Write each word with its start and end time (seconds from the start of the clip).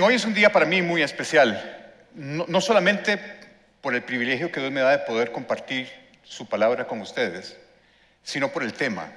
Hoy 0.00 0.14
es 0.14 0.24
un 0.24 0.34
día 0.34 0.52
para 0.52 0.64
mí 0.64 0.80
muy 0.80 1.02
especial, 1.02 1.92
no, 2.14 2.44
no 2.46 2.60
solamente 2.60 3.18
por 3.80 3.94
el 3.94 4.02
privilegio 4.02 4.52
que 4.52 4.60
Dios 4.60 4.70
me 4.70 4.80
da 4.80 4.90
de 4.90 4.98
poder 4.98 5.32
compartir 5.32 5.88
su 6.22 6.46
palabra 6.46 6.86
con 6.86 7.00
ustedes, 7.00 7.56
sino 8.22 8.52
por 8.52 8.62
el 8.62 8.74
tema. 8.74 9.10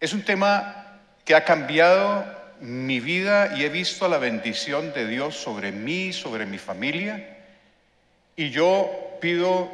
Es 0.00 0.14
un 0.14 0.22
tema 0.22 1.00
que 1.24 1.34
ha 1.34 1.44
cambiado 1.44 2.24
mi 2.60 3.00
vida 3.00 3.56
y 3.56 3.64
he 3.64 3.68
visto 3.68 4.08
la 4.08 4.18
bendición 4.18 4.92
de 4.94 5.06
Dios 5.06 5.36
sobre 5.36 5.70
mí, 5.70 6.14
sobre 6.14 6.46
mi 6.46 6.58
familia, 6.58 7.38
y 8.36 8.50
yo 8.50 9.18
pido 9.20 9.70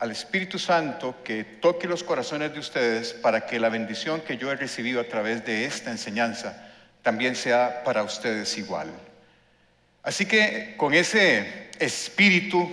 al 0.00 0.10
Espíritu 0.10 0.58
Santo 0.58 1.22
que 1.22 1.44
toque 1.44 1.86
los 1.86 2.02
corazones 2.02 2.52
de 2.52 2.58
ustedes 2.58 3.12
para 3.12 3.46
que 3.46 3.60
la 3.60 3.68
bendición 3.68 4.22
que 4.22 4.36
yo 4.36 4.50
he 4.50 4.56
recibido 4.56 5.00
a 5.00 5.04
través 5.04 5.44
de 5.44 5.66
esta 5.66 5.92
enseñanza 5.92 6.67
también 7.08 7.36
sea 7.36 7.84
para 7.84 8.02
ustedes 8.02 8.58
igual. 8.58 8.92
Así 10.02 10.26
que 10.26 10.74
con 10.76 10.92
ese 10.92 11.70
espíritu 11.78 12.70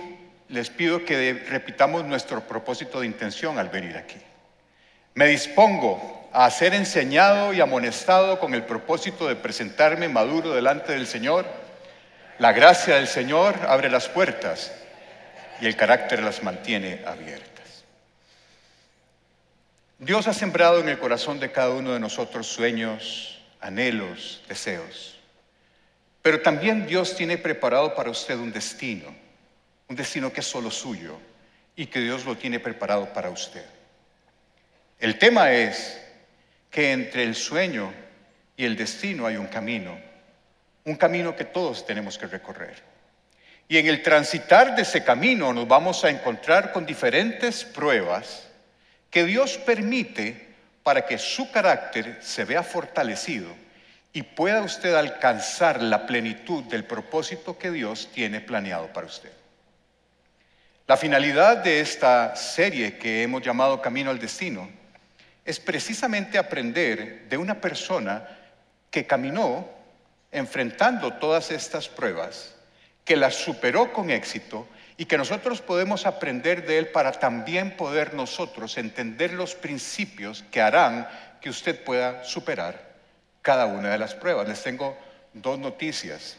les 0.50 0.68
pido 0.68 1.06
que 1.06 1.32
repitamos 1.48 2.04
nuestro 2.04 2.42
propósito 2.46 3.00
de 3.00 3.06
intención 3.06 3.58
al 3.58 3.70
venir 3.70 3.96
aquí. 3.96 4.18
Me 5.14 5.26
dispongo 5.26 6.28
a 6.34 6.50
ser 6.50 6.74
enseñado 6.74 7.54
y 7.54 7.62
amonestado 7.62 8.38
con 8.38 8.52
el 8.52 8.64
propósito 8.64 9.26
de 9.26 9.36
presentarme 9.36 10.06
maduro 10.10 10.52
delante 10.52 10.92
del 10.92 11.06
Señor. 11.06 11.46
La 12.38 12.52
gracia 12.52 12.96
del 12.96 13.08
Señor 13.08 13.54
abre 13.66 13.88
las 13.88 14.06
puertas 14.06 14.70
y 15.62 15.66
el 15.66 15.76
carácter 15.76 16.22
las 16.22 16.42
mantiene 16.42 17.00
abiertas. 17.06 17.84
Dios 19.98 20.28
ha 20.28 20.34
sembrado 20.34 20.80
en 20.80 20.90
el 20.90 20.98
corazón 20.98 21.40
de 21.40 21.50
cada 21.52 21.70
uno 21.70 21.94
de 21.94 22.00
nosotros 22.00 22.46
sueños, 22.46 23.35
anhelos, 23.60 24.42
deseos. 24.48 25.18
Pero 26.22 26.42
también 26.42 26.86
Dios 26.86 27.14
tiene 27.14 27.38
preparado 27.38 27.94
para 27.94 28.10
usted 28.10 28.36
un 28.36 28.52
destino, 28.52 29.14
un 29.88 29.96
destino 29.96 30.32
que 30.32 30.40
es 30.40 30.46
solo 30.46 30.70
suyo 30.70 31.18
y 31.76 31.86
que 31.86 32.00
Dios 32.00 32.24
lo 32.24 32.36
tiene 32.36 32.58
preparado 32.58 33.12
para 33.12 33.30
usted. 33.30 33.64
El 34.98 35.18
tema 35.18 35.52
es 35.52 36.00
que 36.70 36.92
entre 36.92 37.22
el 37.22 37.34
sueño 37.34 37.92
y 38.56 38.64
el 38.64 38.76
destino 38.76 39.26
hay 39.26 39.36
un 39.36 39.46
camino, 39.46 39.98
un 40.84 40.96
camino 40.96 41.36
que 41.36 41.44
todos 41.44 41.86
tenemos 41.86 42.18
que 42.18 42.26
recorrer. 42.26 42.82
Y 43.68 43.78
en 43.78 43.86
el 43.86 44.02
transitar 44.02 44.74
de 44.74 44.82
ese 44.82 45.04
camino 45.04 45.52
nos 45.52 45.66
vamos 45.66 46.04
a 46.04 46.10
encontrar 46.10 46.72
con 46.72 46.86
diferentes 46.86 47.64
pruebas 47.64 48.48
que 49.10 49.24
Dios 49.24 49.58
permite 49.58 50.45
para 50.86 51.04
que 51.04 51.18
su 51.18 51.50
carácter 51.50 52.18
se 52.20 52.44
vea 52.44 52.62
fortalecido 52.62 53.48
y 54.12 54.22
pueda 54.22 54.62
usted 54.62 54.94
alcanzar 54.94 55.82
la 55.82 56.06
plenitud 56.06 56.62
del 56.62 56.84
propósito 56.84 57.58
que 57.58 57.72
Dios 57.72 58.08
tiene 58.14 58.40
planeado 58.40 58.92
para 58.92 59.08
usted. 59.08 59.32
La 60.86 60.96
finalidad 60.96 61.56
de 61.56 61.80
esta 61.80 62.36
serie 62.36 62.98
que 62.98 63.24
hemos 63.24 63.42
llamado 63.42 63.82
Camino 63.82 64.10
al 64.10 64.20
Destino 64.20 64.70
es 65.44 65.58
precisamente 65.58 66.38
aprender 66.38 67.28
de 67.28 67.36
una 67.36 67.60
persona 67.60 68.24
que 68.88 69.08
caminó 69.08 69.68
enfrentando 70.30 71.14
todas 71.14 71.50
estas 71.50 71.88
pruebas 71.88 72.54
que 73.04 73.16
la 73.16 73.32
superó 73.32 73.92
con 73.92 74.08
éxito 74.08 74.68
y 74.96 75.04
que 75.04 75.18
nosotros 75.18 75.60
podemos 75.60 76.06
aprender 76.06 76.66
de 76.66 76.78
él 76.78 76.88
para 76.88 77.12
también 77.12 77.76
poder 77.76 78.14
nosotros 78.14 78.78
entender 78.78 79.32
los 79.32 79.54
principios 79.54 80.44
que 80.50 80.62
harán 80.62 81.06
que 81.40 81.50
usted 81.50 81.84
pueda 81.84 82.24
superar 82.24 82.96
cada 83.42 83.66
una 83.66 83.90
de 83.90 83.98
las 83.98 84.14
pruebas. 84.14 84.48
Les 84.48 84.62
tengo 84.62 84.96
dos 85.34 85.58
noticias. 85.58 86.38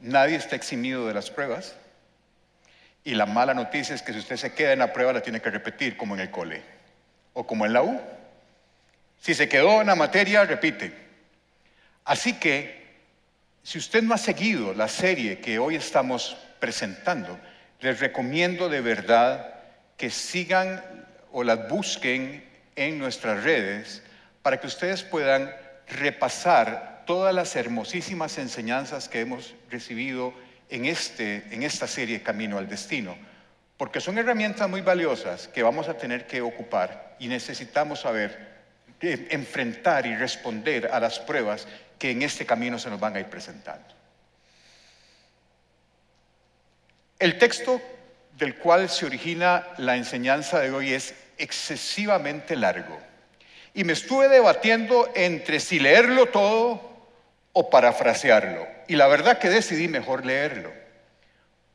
Nadie 0.00 0.36
está 0.36 0.56
eximido 0.56 1.06
de 1.06 1.14
las 1.14 1.30
pruebas. 1.30 1.76
Y 3.04 3.14
la 3.14 3.26
mala 3.26 3.54
noticia 3.54 3.94
es 3.94 4.02
que 4.02 4.12
si 4.12 4.18
usted 4.18 4.36
se 4.36 4.52
queda 4.52 4.72
en 4.72 4.80
la 4.80 4.92
prueba 4.92 5.12
la 5.12 5.22
tiene 5.22 5.40
que 5.40 5.50
repetir 5.50 5.96
como 5.96 6.14
en 6.14 6.20
el 6.20 6.30
cole 6.30 6.62
o 7.32 7.46
como 7.46 7.64
en 7.64 7.72
la 7.72 7.82
U. 7.82 8.00
Si 9.20 9.34
se 9.34 9.48
quedó 9.48 9.80
en 9.80 9.86
la 9.86 9.94
materia, 9.94 10.44
repite. 10.44 10.92
Así 12.04 12.34
que 12.38 12.77
si 13.68 13.76
usted 13.76 14.02
no 14.02 14.14
ha 14.14 14.18
seguido 14.18 14.72
la 14.72 14.88
serie 14.88 15.40
que 15.40 15.58
hoy 15.58 15.76
estamos 15.76 16.38
presentando, 16.58 17.38
les 17.80 18.00
recomiendo 18.00 18.70
de 18.70 18.80
verdad 18.80 19.56
que 19.98 20.08
sigan 20.08 20.82
o 21.32 21.44
las 21.44 21.68
busquen 21.68 22.48
en 22.76 22.98
nuestras 22.98 23.44
redes 23.44 24.02
para 24.40 24.58
que 24.58 24.68
ustedes 24.68 25.02
puedan 25.02 25.54
repasar 25.86 27.02
todas 27.06 27.34
las 27.34 27.56
hermosísimas 27.56 28.38
enseñanzas 28.38 29.06
que 29.10 29.20
hemos 29.20 29.54
recibido 29.70 30.32
en, 30.70 30.86
este, 30.86 31.44
en 31.50 31.62
esta 31.62 31.86
serie 31.86 32.22
Camino 32.22 32.56
al 32.56 32.70
Destino, 32.70 33.18
porque 33.76 34.00
son 34.00 34.16
herramientas 34.16 34.66
muy 34.70 34.80
valiosas 34.80 35.46
que 35.46 35.62
vamos 35.62 35.90
a 35.90 35.98
tener 35.98 36.26
que 36.26 36.40
ocupar 36.40 37.16
y 37.18 37.28
necesitamos 37.28 38.00
saber 38.00 38.48
eh, 39.02 39.28
enfrentar 39.30 40.06
y 40.06 40.16
responder 40.16 40.88
a 40.90 40.98
las 40.98 41.18
pruebas 41.18 41.68
que 41.98 42.10
en 42.10 42.22
este 42.22 42.46
camino 42.46 42.78
se 42.78 42.90
nos 42.90 43.00
van 43.00 43.16
a 43.16 43.20
ir 43.20 43.26
presentando. 43.26 43.94
El 47.18 47.38
texto 47.38 47.80
del 48.36 48.56
cual 48.56 48.88
se 48.88 49.06
origina 49.06 49.66
la 49.78 49.96
enseñanza 49.96 50.60
de 50.60 50.70
hoy 50.70 50.92
es 50.92 51.14
excesivamente 51.36 52.54
largo. 52.54 52.98
Y 53.74 53.84
me 53.84 53.92
estuve 53.92 54.28
debatiendo 54.28 55.10
entre 55.14 55.58
si 55.58 55.80
leerlo 55.80 56.26
todo 56.26 56.80
o 57.52 57.70
parafrasearlo. 57.70 58.66
Y 58.86 58.94
la 58.94 59.08
verdad 59.08 59.38
que 59.38 59.50
decidí 59.50 59.88
mejor 59.88 60.24
leerlo, 60.24 60.72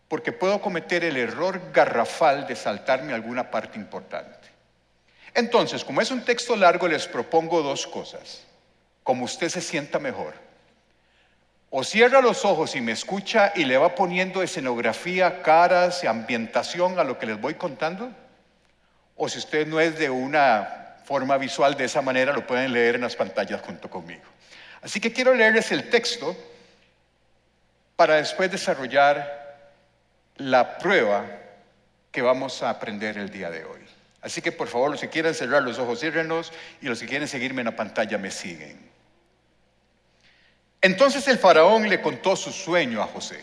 porque 0.07 0.31
puedo 0.31 0.61
cometer 0.61 1.03
el 1.03 1.17
error 1.17 1.71
garrafal 1.73 2.47
de 2.47 2.55
saltarme 2.55 3.13
alguna 3.13 3.51
parte 3.51 3.77
importante. 3.77 4.47
Entonces, 5.33 5.83
como 5.83 6.01
es 6.01 6.11
un 6.11 6.23
texto 6.23 6.55
largo, 6.55 6.87
les 6.87 7.07
propongo 7.07 7.61
dos 7.61 7.85
cosas 7.87 8.43
como 9.03 9.25
usted 9.25 9.49
se 9.49 9.61
sienta 9.61 9.99
mejor. 9.99 10.33
O 11.69 11.83
cierra 11.83 12.21
los 12.21 12.45
ojos 12.45 12.75
y 12.75 12.81
me 12.81 12.91
escucha 12.91 13.51
y 13.55 13.65
le 13.65 13.77
va 13.77 13.95
poniendo 13.95 14.43
escenografía, 14.43 15.41
caras 15.41 16.03
y 16.03 16.07
ambientación 16.07 16.99
a 16.99 17.03
lo 17.03 17.17
que 17.17 17.25
les 17.25 17.41
voy 17.41 17.55
contando. 17.55 18.11
O 19.15 19.27
si 19.27 19.39
usted 19.39 19.65
no 19.65 19.79
es 19.79 19.97
de 19.97 20.09
una 20.09 20.97
forma 21.05 21.37
visual 21.37 21.75
de 21.75 21.85
esa 21.85 22.01
manera, 22.01 22.31
lo 22.31 22.45
pueden 22.45 22.73
leer 22.73 22.95
en 22.95 23.01
las 23.01 23.15
pantallas 23.15 23.61
junto 23.61 23.89
conmigo. 23.89 24.21
Así 24.83 24.99
que 24.99 25.11
quiero 25.11 25.33
leerles 25.33 25.71
el 25.71 25.89
texto 25.89 26.35
para 27.95 28.15
después 28.15 28.51
desarrollar 28.51 29.71
la 30.37 30.77
prueba 30.77 31.25
que 32.11 32.21
vamos 32.21 32.61
a 32.61 32.69
aprender 32.69 33.17
el 33.17 33.31
día 33.31 33.49
de 33.49 33.65
hoy. 33.65 33.81
Así 34.21 34.41
que 34.41 34.51
por 34.51 34.67
favor, 34.67 34.91
los 34.91 35.01
que 35.01 35.09
quieran 35.09 35.33
cerrar 35.33 35.63
los 35.63 35.79
ojos, 35.79 35.99
ciérrenlos 35.99 36.53
y 36.81 36.85
los 36.85 36.99
que 36.99 37.07
quieren 37.07 37.27
seguirme 37.27 37.61
en 37.61 37.65
la 37.65 37.75
pantalla 37.75 38.17
me 38.17 38.29
siguen. 38.29 38.92
Entonces 40.83 41.25
el 41.29 41.37
faraón 41.37 41.87
le 41.87 42.01
contó 42.01 42.35
su 42.35 42.51
sueño 42.51 43.01
a 43.01 43.07
José. 43.07 43.39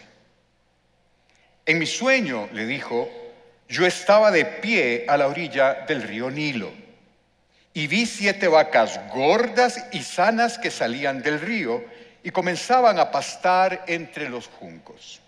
En 1.64 1.78
mi 1.78 1.86
sueño, 1.86 2.50
le 2.52 2.66
dijo, 2.66 3.10
yo 3.66 3.86
estaba 3.86 4.30
de 4.30 4.44
pie 4.44 5.06
a 5.08 5.16
la 5.16 5.26
orilla 5.26 5.86
del 5.88 6.02
río 6.02 6.30
Nilo 6.30 6.70
y 7.72 7.86
vi 7.86 8.04
siete 8.04 8.46
vacas 8.46 9.00
gordas 9.08 9.86
y 9.90 10.02
sanas 10.02 10.58
que 10.58 10.70
salían 10.70 11.22
del 11.22 11.40
río 11.40 11.82
y 12.22 12.30
comenzaban 12.30 12.98
a 12.98 13.10
pastar 13.10 13.84
entre 13.86 14.28
los 14.28 14.46
juncos. 14.46 15.22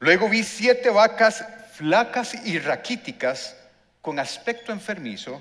Luego 0.00 0.28
vi 0.28 0.42
siete 0.42 0.90
vacas 0.90 1.42
flacas 1.72 2.34
y 2.44 2.58
raquíticas 2.58 3.56
con 4.02 4.18
aspecto 4.18 4.72
enfermizo 4.72 5.40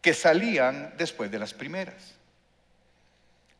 que 0.00 0.14
salían 0.14 0.94
después 0.96 1.30
de 1.30 1.38
las 1.38 1.52
primeras. 1.52 2.19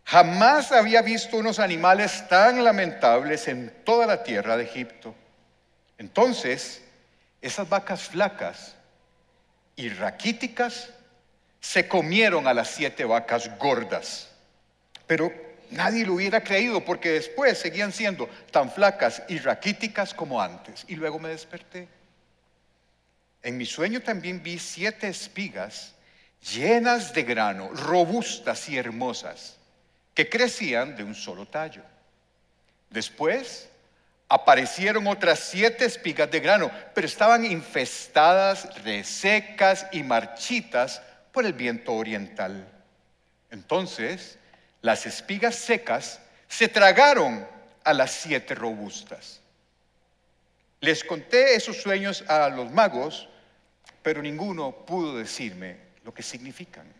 Jamás 0.04 0.72
había 0.72 1.02
visto 1.02 1.36
unos 1.36 1.58
animales 1.58 2.26
tan 2.28 2.64
lamentables 2.64 3.46
en 3.48 3.72
toda 3.84 4.06
la 4.06 4.22
tierra 4.22 4.56
de 4.56 4.64
Egipto. 4.64 5.14
Entonces, 5.98 6.82
esas 7.40 7.68
vacas 7.68 8.08
flacas 8.08 8.74
y 9.76 9.88
raquíticas 9.90 10.90
se 11.60 11.86
comieron 11.86 12.48
a 12.48 12.54
las 12.54 12.70
siete 12.70 13.04
vacas 13.04 13.56
gordas. 13.58 14.30
Pero 15.06 15.32
nadie 15.70 16.04
lo 16.04 16.14
hubiera 16.14 16.42
creído 16.42 16.84
porque 16.84 17.10
después 17.10 17.58
seguían 17.58 17.92
siendo 17.92 18.28
tan 18.50 18.70
flacas 18.70 19.22
y 19.28 19.38
raquíticas 19.38 20.12
como 20.12 20.42
antes. 20.42 20.84
Y 20.88 20.96
luego 20.96 21.18
me 21.18 21.28
desperté. 21.28 21.86
En 23.42 23.56
mi 23.56 23.64
sueño 23.64 24.02
también 24.02 24.42
vi 24.42 24.58
siete 24.58 25.08
espigas 25.08 25.94
llenas 26.52 27.14
de 27.14 27.22
grano, 27.22 27.70
robustas 27.74 28.68
y 28.68 28.76
hermosas 28.76 29.59
que 30.20 30.28
crecían 30.28 30.96
de 30.96 31.02
un 31.02 31.14
solo 31.14 31.46
tallo. 31.46 31.82
Después 32.90 33.70
aparecieron 34.28 35.06
otras 35.06 35.38
siete 35.38 35.86
espigas 35.86 36.30
de 36.30 36.40
grano, 36.40 36.70
pero 36.94 37.06
estaban 37.06 37.46
infestadas, 37.46 38.68
resecas 38.84 39.86
y 39.92 40.02
marchitas 40.02 41.00
por 41.32 41.46
el 41.46 41.54
viento 41.54 41.94
oriental. 41.94 42.68
Entonces, 43.50 44.38
las 44.82 45.06
espigas 45.06 45.54
secas 45.54 46.20
se 46.48 46.68
tragaron 46.68 47.48
a 47.82 47.94
las 47.94 48.10
siete 48.10 48.54
robustas. 48.54 49.40
Les 50.80 51.02
conté 51.02 51.54
esos 51.54 51.78
sueños 51.80 52.24
a 52.28 52.50
los 52.50 52.70
magos, 52.70 53.26
pero 54.02 54.20
ninguno 54.20 54.84
pudo 54.84 55.16
decirme 55.16 55.78
lo 56.04 56.12
que 56.12 56.22
significan. 56.22 56.92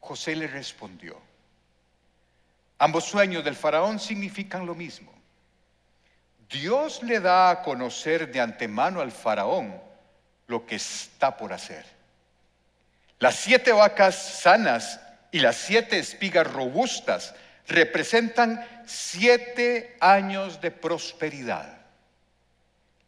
José 0.00 0.34
le 0.34 0.46
respondió, 0.46 1.27
ambos 2.78 3.04
sueños 3.04 3.44
del 3.44 3.56
faraón 3.56 3.98
significan 3.98 4.66
lo 4.66 4.74
mismo. 4.74 5.12
Dios 6.48 7.02
le 7.02 7.20
da 7.20 7.50
a 7.50 7.62
conocer 7.62 8.32
de 8.32 8.40
antemano 8.40 9.00
al 9.00 9.12
faraón 9.12 9.80
lo 10.46 10.64
que 10.64 10.76
está 10.76 11.36
por 11.36 11.52
hacer. 11.52 11.84
Las 13.18 13.34
siete 13.34 13.72
vacas 13.72 14.40
sanas 14.40 15.00
y 15.30 15.40
las 15.40 15.56
siete 15.56 15.98
espigas 15.98 16.50
robustas 16.50 17.34
representan 17.66 18.66
siete 18.86 19.96
años 20.00 20.60
de 20.60 20.70
prosperidad. 20.70 21.78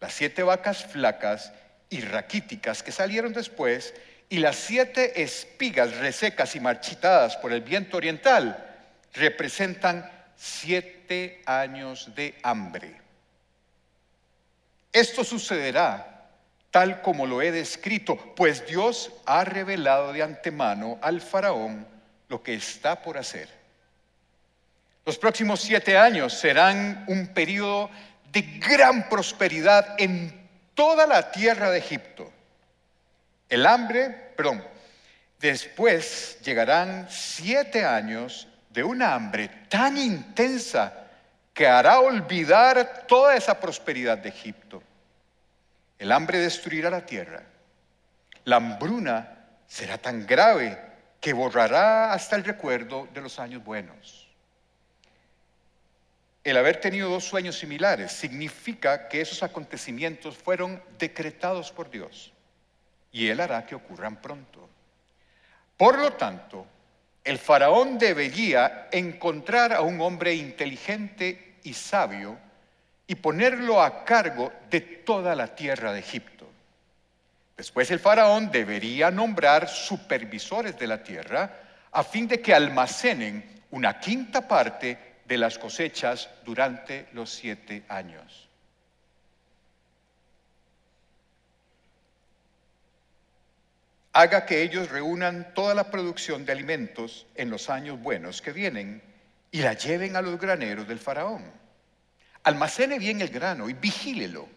Las 0.01 0.13
siete 0.13 0.43
vacas 0.43 0.85
flacas 0.85 1.53
y 1.89 2.01
raquíticas 2.03 2.83
que 2.83 2.93
salieron 2.93 3.33
después 3.33 3.95
y 4.29 4.39
las 4.39 4.57
siete 4.57 5.23
espigas 5.23 5.97
resecas 5.97 6.55
y 6.57 6.61
marchitadas 6.61 7.37
por 7.39 7.53
el 7.53 7.63
viento 7.63 7.97
oriental 7.97 8.70
representan 9.15 10.11
siete 10.37 11.43
años 11.47 12.15
de 12.15 12.39
hambre. 12.43 13.01
Esto 14.93 15.25
sucederá 15.25 16.11
tal 16.71 17.03
como 17.03 17.27
lo 17.27 17.43
he 17.43 17.51
descrito, 17.51 18.17
pues 18.37 18.67
Dios 18.67 19.13
ha 19.27 19.45
revelado 19.45 20.13
de 20.13 20.23
antemano 20.23 20.99
al 21.03 21.21
faraón 21.21 21.87
lo 22.29 22.43
que 22.43 22.55
está 22.55 23.03
por 23.03 23.19
hacer. 23.19 23.49
Los 25.05 25.19
próximos 25.19 25.61
siete 25.61 25.99
años 25.99 26.33
serán 26.35 27.05
un 27.09 27.29
periodo 27.29 27.91
de 28.31 28.43
gran 28.43 29.09
prosperidad 29.09 29.97
en 29.99 30.49
toda 30.75 31.07
la 31.07 31.33
tierra 31.33 31.71
de 31.71 31.79
Egipto. 31.79 32.31
El 33.49 33.67
hambre, 33.67 34.33
perdón, 34.37 34.65
después 35.41 36.39
llegarán 36.45 37.09
siete 37.11 37.85
años 37.85 38.47
de 38.71 38.83
una 38.85 39.15
hambre 39.15 39.49
tan 39.69 39.99
intensa 39.99 41.07
que 41.53 41.67
hará 41.67 42.01
olvidar 42.01 43.05
toda 43.07 43.37
esa 43.37 43.61
prosperidad 43.61 44.19
de 44.19 44.31
Egipto. 44.31 44.83
El 45.99 46.13
hambre 46.13 46.39
destruirá 46.39 46.89
la 46.89 47.05
tierra. 47.05 47.43
La 48.45 48.57
hambruna 48.57 49.37
será 49.67 49.99
tan 49.99 50.27
grave 50.27 50.79
que 51.21 51.33
borrará 51.33 52.13
hasta 52.13 52.37
el 52.37 52.45
recuerdo 52.45 53.09
de 53.13 53.21
los 53.21 53.39
años 53.39 53.63
buenos. 53.63 54.29
El 56.43 56.57
haber 56.57 56.81
tenido 56.81 57.11
dos 57.11 57.25
sueños 57.25 57.59
similares 57.59 58.13
significa 58.13 59.09
que 59.09 59.21
esos 59.21 59.43
acontecimientos 59.43 60.39
fueron 60.39 60.83
decretados 60.99 61.71
por 61.71 61.91
Dios 61.91 62.33
y 63.13 63.29
Él 63.29 63.41
hará 63.41 63.67
que 63.67 63.75
ocurran 63.75 64.23
pronto. 64.23 64.69
Por 65.77 65.99
lo 65.99 66.13
tanto, 66.15 66.67
el 67.25 67.39
faraón 67.39 67.99
debería 67.99 68.89
encontrar 68.91 69.73
a 69.73 69.83
un 69.83 70.01
hombre 70.01 70.35
inteligente 70.35 71.57
y 71.63 71.75
sabio 71.75 72.39
y 73.07 73.17
ponerlo 73.17 73.83
a 73.83 74.05
cargo 74.05 74.53
de 74.71 74.81
toda 74.81 75.35
la 75.35 75.55
tierra 75.55 75.93
de 75.93 76.01
Egipto. 76.01 76.47
Después 77.57 77.91
el 77.91 78.01
faraón 78.01 78.51
debería 78.51 79.11
nombrar 79.11 79.69
supervisores 79.69 80.79
de 80.79 80.87
la 80.87 81.03
tierra 81.03 81.59
a 81.93 82.05
fin 82.05 82.27
de 82.27 82.41
que 82.41 82.55
almacenen 82.55 83.63
una 83.71 84.01
quinta 84.01 84.47
parte 84.47 84.97
de 85.27 85.39
las 85.39 85.59
cosechas 85.59 86.29
durante 86.45 87.09
los 87.13 87.31
siete 87.31 87.85
años. 87.89 88.50
Haga 94.13 94.45
que 94.45 94.63
ellos 94.63 94.91
reúnan 94.91 95.55
toda 95.55 95.75
la 95.75 95.91
producción 95.91 96.45
de 96.45 96.53
alimentos 96.53 97.27
en 97.35 97.51
los 97.51 97.71
años 97.71 98.01
buenos 98.01 98.43
que 98.43 98.53
vienen 98.53 99.03
y 99.53 99.63
la 99.63 99.75
lleven 99.75 100.17
a 100.17 100.23
los 100.23 100.39
graneros 100.39 100.89
del 100.89 100.99
faraón 100.99 101.61
Almacene 102.43 102.99
bien 102.99 103.21
el 103.21 103.29
grano 103.29 103.69
y 103.69 103.75
vigílelo 103.75 104.49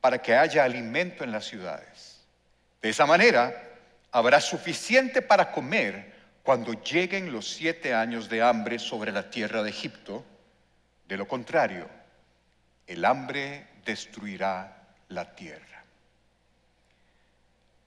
para 0.00 0.22
que 0.22 0.34
haya 0.34 0.64
alimento 0.64 1.22
en 1.22 1.32
las 1.32 1.44
ciudades. 1.44 2.20
De 2.80 2.88
esa 2.88 3.04
manera 3.04 3.62
habrá 4.10 4.40
suficiente 4.40 5.20
para 5.20 5.52
comer 5.52 6.14
cuando 6.42 6.72
lleguen 6.72 7.32
los 7.32 7.48
siete 7.50 7.92
años 7.92 8.28
de 8.28 8.42
hambre 8.42 8.78
sobre 8.78 9.12
la 9.12 9.28
tierra 9.28 9.62
de 9.62 9.70
Egipto. 9.70 10.24
De 11.06 11.16
lo 11.16 11.28
contrario, 11.28 11.88
el 12.86 13.04
hambre 13.04 13.66
destruirá 13.84 14.86
la 15.08 15.34
tierra. 15.34 15.75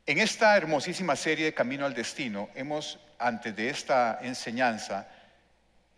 En 0.10 0.18
esta 0.18 0.58
hermosísima 0.58 1.16
serie 1.16 1.46
de 1.46 1.54
Camino 1.54 1.86
al 1.86 1.94
Destino, 1.94 2.50
hemos, 2.56 2.98
antes 3.20 3.56
de 3.56 3.70
esta 3.70 4.18
enseñanza, 4.24 5.08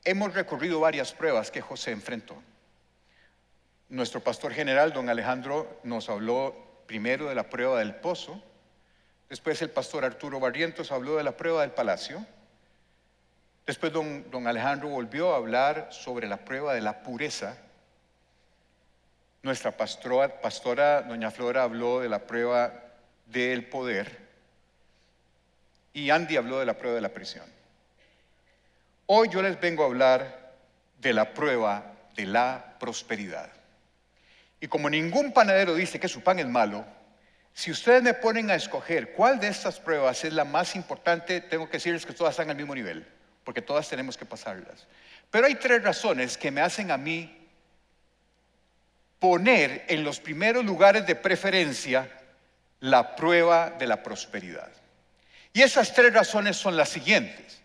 hemos 0.04 0.34
recorrido 0.34 0.82
varias 0.82 1.14
pruebas 1.14 1.50
que 1.50 1.62
José 1.62 1.92
enfrentó. 1.92 2.36
Nuestro 3.88 4.20
pastor 4.20 4.52
general, 4.52 4.92
don 4.92 5.08
Alejandro, 5.08 5.80
nos 5.86 6.10
habló 6.10 6.84
primero 6.88 7.30
de 7.30 7.36
la 7.36 7.50
prueba 7.50 7.80
del 7.80 7.96
pozo, 7.96 8.44
después 9.30 9.62
el 9.62 9.70
pastor 9.70 10.04
Arturo 10.04 10.42
Barrientos 10.42 10.92
habló 10.92 11.16
de 11.16 11.24
la 11.24 11.38
prueba 11.38 11.62
del 11.62 11.72
palacio, 11.72 12.26
después 13.66 13.94
don, 13.94 14.30
don 14.30 14.46
Alejandro 14.46 14.90
volvió 14.90 15.34
a 15.34 15.38
hablar 15.38 15.88
sobre 15.92 16.28
la 16.28 16.44
prueba 16.44 16.74
de 16.74 16.82
la 16.82 17.02
pureza, 17.02 17.56
nuestra 19.42 19.72
pastora, 19.72 20.42
pastora 20.42 21.02
doña 21.04 21.32
Flora 21.32 21.64
habló 21.64 22.02
de 22.02 22.10
la 22.10 22.28
prueba 22.28 22.91
del 23.32 23.66
poder 23.66 24.22
y 25.94 26.10
Andy 26.10 26.38
habló 26.38 26.60
de 26.60 26.66
la 26.66 26.78
prueba 26.78 26.96
de 26.96 27.02
la 27.02 27.10
prisión. 27.10 27.46
Hoy 29.08 29.30
yo 29.30 29.42
les 29.42 29.60
vengo 29.60 29.84
a 29.84 29.88
hablar 29.88 30.54
de 31.00 31.14
la 31.14 31.34
prueba 31.34 31.94
de 32.16 32.26
la 32.26 32.76
prosperidad. 32.80 33.50
Y 34.60 34.68
como 34.68 34.90
ningún 34.90 35.34
panadero 35.34 35.76
dice 35.76 36.00
que 36.00 36.08
su 36.08 36.22
pan 36.22 36.40
es 36.40 36.48
malo, 36.48 36.86
si 37.54 37.72
ustedes 37.72 38.02
me 38.02 38.14
ponen 38.14 38.50
a 38.50 38.56
escoger 38.56 39.12
cuál 39.14 39.40
de 39.40 39.50
estas 39.50 39.80
pruebas 39.80 40.24
es 40.24 40.32
la 40.32 40.46
más 40.46 40.76
importante, 40.76 41.42
tengo 41.42 41.68
que 41.68 41.78
decirles 41.78 42.06
que 42.06 42.14
todas 42.14 42.32
están 42.32 42.50
al 42.50 42.56
mismo 42.56 42.74
nivel, 42.74 43.06
porque 43.44 43.62
todas 43.62 43.90
tenemos 43.90 44.16
que 44.16 44.26
pasarlas. 44.26 44.88
Pero 45.30 45.48
hay 45.48 45.56
tres 45.56 45.84
razones 45.84 46.38
que 46.38 46.52
me 46.52 46.62
hacen 46.62 46.92
a 46.92 46.98
mí 46.98 47.38
poner 49.20 49.86
en 49.88 50.04
los 50.04 50.20
primeros 50.20 50.64
lugares 50.64 51.06
de 51.06 51.16
preferencia 51.16 52.10
la 52.82 53.16
prueba 53.16 53.70
de 53.72 53.88
la 53.88 54.04
prosperidad. 54.04 54.70
Y 55.54 55.62
esas 55.62 55.94
tres 55.94 56.14
razones 56.14 56.58
son 56.58 56.76
las 56.76 56.90
siguientes. 56.90 57.62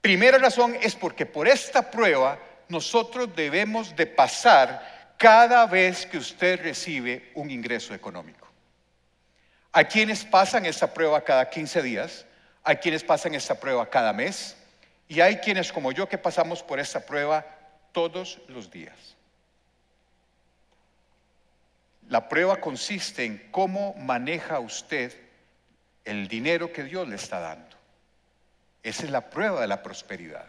Primera 0.00 0.38
razón 0.38 0.76
es 0.80 0.94
porque 0.94 1.26
por 1.26 1.48
esta 1.48 1.90
prueba 1.90 2.38
nosotros 2.68 3.34
debemos 3.34 3.94
de 3.96 4.06
pasar 4.06 5.14
cada 5.16 5.66
vez 5.66 6.06
que 6.06 6.18
usted 6.18 6.62
recibe 6.62 7.30
un 7.34 7.50
ingreso 7.50 7.94
económico. 7.94 8.46
Hay 9.72 9.86
quienes 9.86 10.24
pasan 10.24 10.64
esta 10.64 10.92
prueba 10.94 11.20
cada 11.22 11.50
15 11.50 11.82
días, 11.82 12.24
hay 12.62 12.76
quienes 12.76 13.04
pasan 13.04 13.34
esta 13.34 13.54
prueba 13.58 13.88
cada 13.88 14.12
mes 14.12 14.56
y 15.08 15.20
hay 15.20 15.36
quienes 15.36 15.72
como 15.72 15.92
yo 15.92 16.08
que 16.08 16.18
pasamos 16.18 16.62
por 16.62 16.78
esta 16.78 17.00
prueba 17.00 17.44
todos 17.92 18.38
los 18.48 18.70
días. 18.70 19.17
La 22.08 22.28
prueba 22.28 22.60
consiste 22.60 23.24
en 23.24 23.48
cómo 23.50 23.94
maneja 23.94 24.60
usted 24.60 25.12
el 26.04 26.28
dinero 26.28 26.72
que 26.72 26.84
Dios 26.84 27.06
le 27.08 27.16
está 27.16 27.40
dando. 27.40 27.76
Esa 28.82 29.04
es 29.04 29.10
la 29.10 29.28
prueba 29.28 29.60
de 29.60 29.66
la 29.66 29.82
prosperidad. 29.82 30.46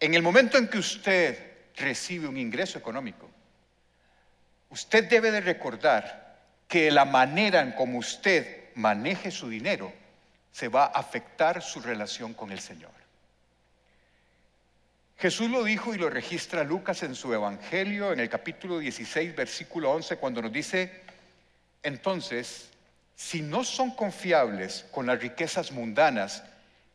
En 0.00 0.14
el 0.14 0.22
momento 0.22 0.58
en 0.58 0.68
que 0.68 0.78
usted 0.78 1.72
recibe 1.74 2.28
un 2.28 2.36
ingreso 2.36 2.78
económico, 2.78 3.28
Usted 4.70 5.08
debe 5.08 5.30
de 5.30 5.40
recordar 5.40 6.36
que 6.66 6.90
la 6.90 7.04
manera 7.04 7.60
en 7.60 7.72
como 7.72 7.98
usted 7.98 8.74
maneje 8.74 9.30
su 9.30 9.48
dinero 9.48 9.92
se 10.52 10.68
va 10.68 10.84
a 10.84 10.98
afectar 10.98 11.62
su 11.62 11.80
relación 11.80 12.34
con 12.34 12.52
el 12.52 12.60
Señor. 12.60 12.90
Jesús 15.18 15.50
lo 15.50 15.64
dijo 15.64 15.92
y 15.92 15.98
lo 15.98 16.08
registra 16.08 16.62
Lucas 16.62 17.02
en 17.02 17.16
su 17.16 17.34
Evangelio 17.34 18.12
en 18.12 18.20
el 18.20 18.28
capítulo 18.28 18.78
16, 18.78 19.34
versículo 19.34 19.90
11, 19.90 20.16
cuando 20.16 20.40
nos 20.40 20.52
dice, 20.52 21.02
entonces, 21.82 22.70
si 23.16 23.42
no 23.42 23.64
son 23.64 23.90
confiables 23.96 24.86
con 24.92 25.06
las 25.06 25.20
riquezas 25.20 25.72
mundanas, 25.72 26.44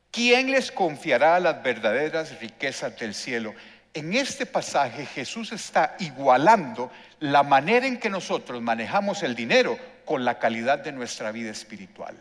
¿quién 0.10 0.52
les 0.52 0.72
confiará 0.72 1.38
las 1.42 1.62
verdaderas 1.64 2.40
riquezas 2.40 2.98
del 2.98 3.14
cielo? 3.14 3.54
En 3.94 4.14
este 4.14 4.46
pasaje 4.46 5.06
Jesús 5.06 5.52
está 5.52 5.98
igualando 6.00 6.90
la 7.20 7.44
manera 7.44 7.86
en 7.88 8.00
que 8.00 8.10
nosotros 8.10 8.62
manejamos 8.62 9.22
el 9.24 9.36
dinero 9.36 9.78
con 10.06 10.24
la 10.24 10.40
calidad 10.40 10.80
de 10.80 10.94
nuestra 10.94 11.34
vida 11.34 11.52
espiritual. 11.52 12.16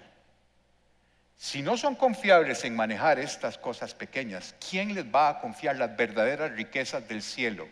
Si 1.43 1.61
no 1.61 1.77
son 1.77 1.97
confiables 1.97 2.63
en 2.63 2.77
manejar 2.77 3.19
estas 3.19 3.59
cosas 3.59 3.95
pequeñas, 3.95 4.55
¿quién 4.71 4.95
les 4.95 5.05
va 5.05 5.29
a 5.29 5.41
confiar 5.41 5.75
las 5.75 5.97
verdaderas 5.97 6.53
riquezas 6.53 7.09
del 7.09 7.21
cielo? 7.21 7.67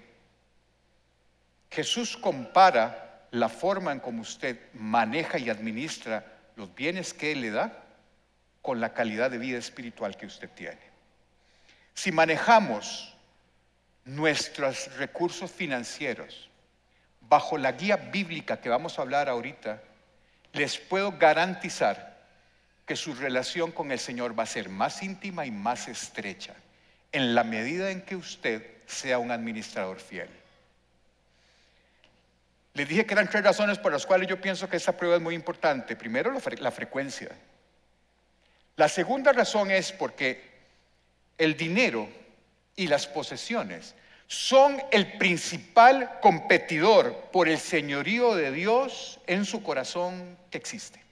Jesús 1.70 2.16
compara 2.16 3.28
la 3.30 3.48
forma 3.48 3.92
en 3.92 4.00
cómo 4.00 4.22
usted 4.22 4.58
maneja 4.74 5.38
y 5.38 5.50
administra 5.50 6.26
los 6.56 6.74
bienes 6.74 7.14
que 7.14 7.30
Él 7.30 7.42
le 7.42 7.52
da 7.52 7.84
con 8.60 8.80
la 8.80 8.92
calidad 8.92 9.30
de 9.30 9.38
vida 9.38 9.58
espiritual 9.58 10.16
que 10.16 10.26
usted 10.26 10.50
tiene. 10.50 10.80
Si 11.94 12.10
manejamos 12.10 13.14
nuestros 14.04 14.92
recursos 14.96 15.48
financieros 15.48 16.50
bajo 17.20 17.56
la 17.56 17.70
guía 17.70 17.96
bíblica 17.96 18.60
que 18.60 18.68
vamos 18.68 18.98
a 18.98 19.02
hablar 19.02 19.28
ahorita, 19.28 19.80
les 20.54 20.76
puedo 20.76 21.12
garantizar 21.12 22.09
que 22.90 22.96
su 22.96 23.14
relación 23.14 23.70
con 23.70 23.92
el 23.92 24.00
Señor 24.00 24.36
va 24.36 24.42
a 24.42 24.46
ser 24.46 24.68
más 24.68 25.04
íntima 25.04 25.46
y 25.46 25.52
más 25.52 25.86
estrecha 25.86 26.56
en 27.12 27.36
la 27.36 27.44
medida 27.44 27.92
en 27.92 28.02
que 28.02 28.16
usted 28.16 28.66
sea 28.84 29.20
un 29.20 29.30
administrador 29.30 30.00
fiel. 30.00 30.28
Les 32.74 32.88
dije 32.88 33.06
que 33.06 33.14
eran 33.14 33.30
tres 33.30 33.44
razones 33.44 33.78
por 33.78 33.92
las 33.92 34.04
cuales 34.04 34.26
yo 34.26 34.40
pienso 34.40 34.68
que 34.68 34.76
esta 34.76 34.96
prueba 34.96 35.14
es 35.14 35.22
muy 35.22 35.36
importante. 35.36 35.94
Primero, 35.94 36.36
la 36.58 36.70
frecuencia. 36.72 37.28
La 38.74 38.88
segunda 38.88 39.32
razón 39.32 39.70
es 39.70 39.92
porque 39.92 40.50
el 41.38 41.56
dinero 41.56 42.08
y 42.74 42.88
las 42.88 43.06
posesiones 43.06 43.94
son 44.26 44.82
el 44.90 45.16
principal 45.16 46.18
competidor 46.20 47.14
por 47.30 47.48
el 47.48 47.60
señorío 47.60 48.34
de 48.34 48.50
Dios 48.50 49.20
en 49.28 49.44
su 49.44 49.62
corazón 49.62 50.36
que 50.50 50.58
existe. 50.58 51.09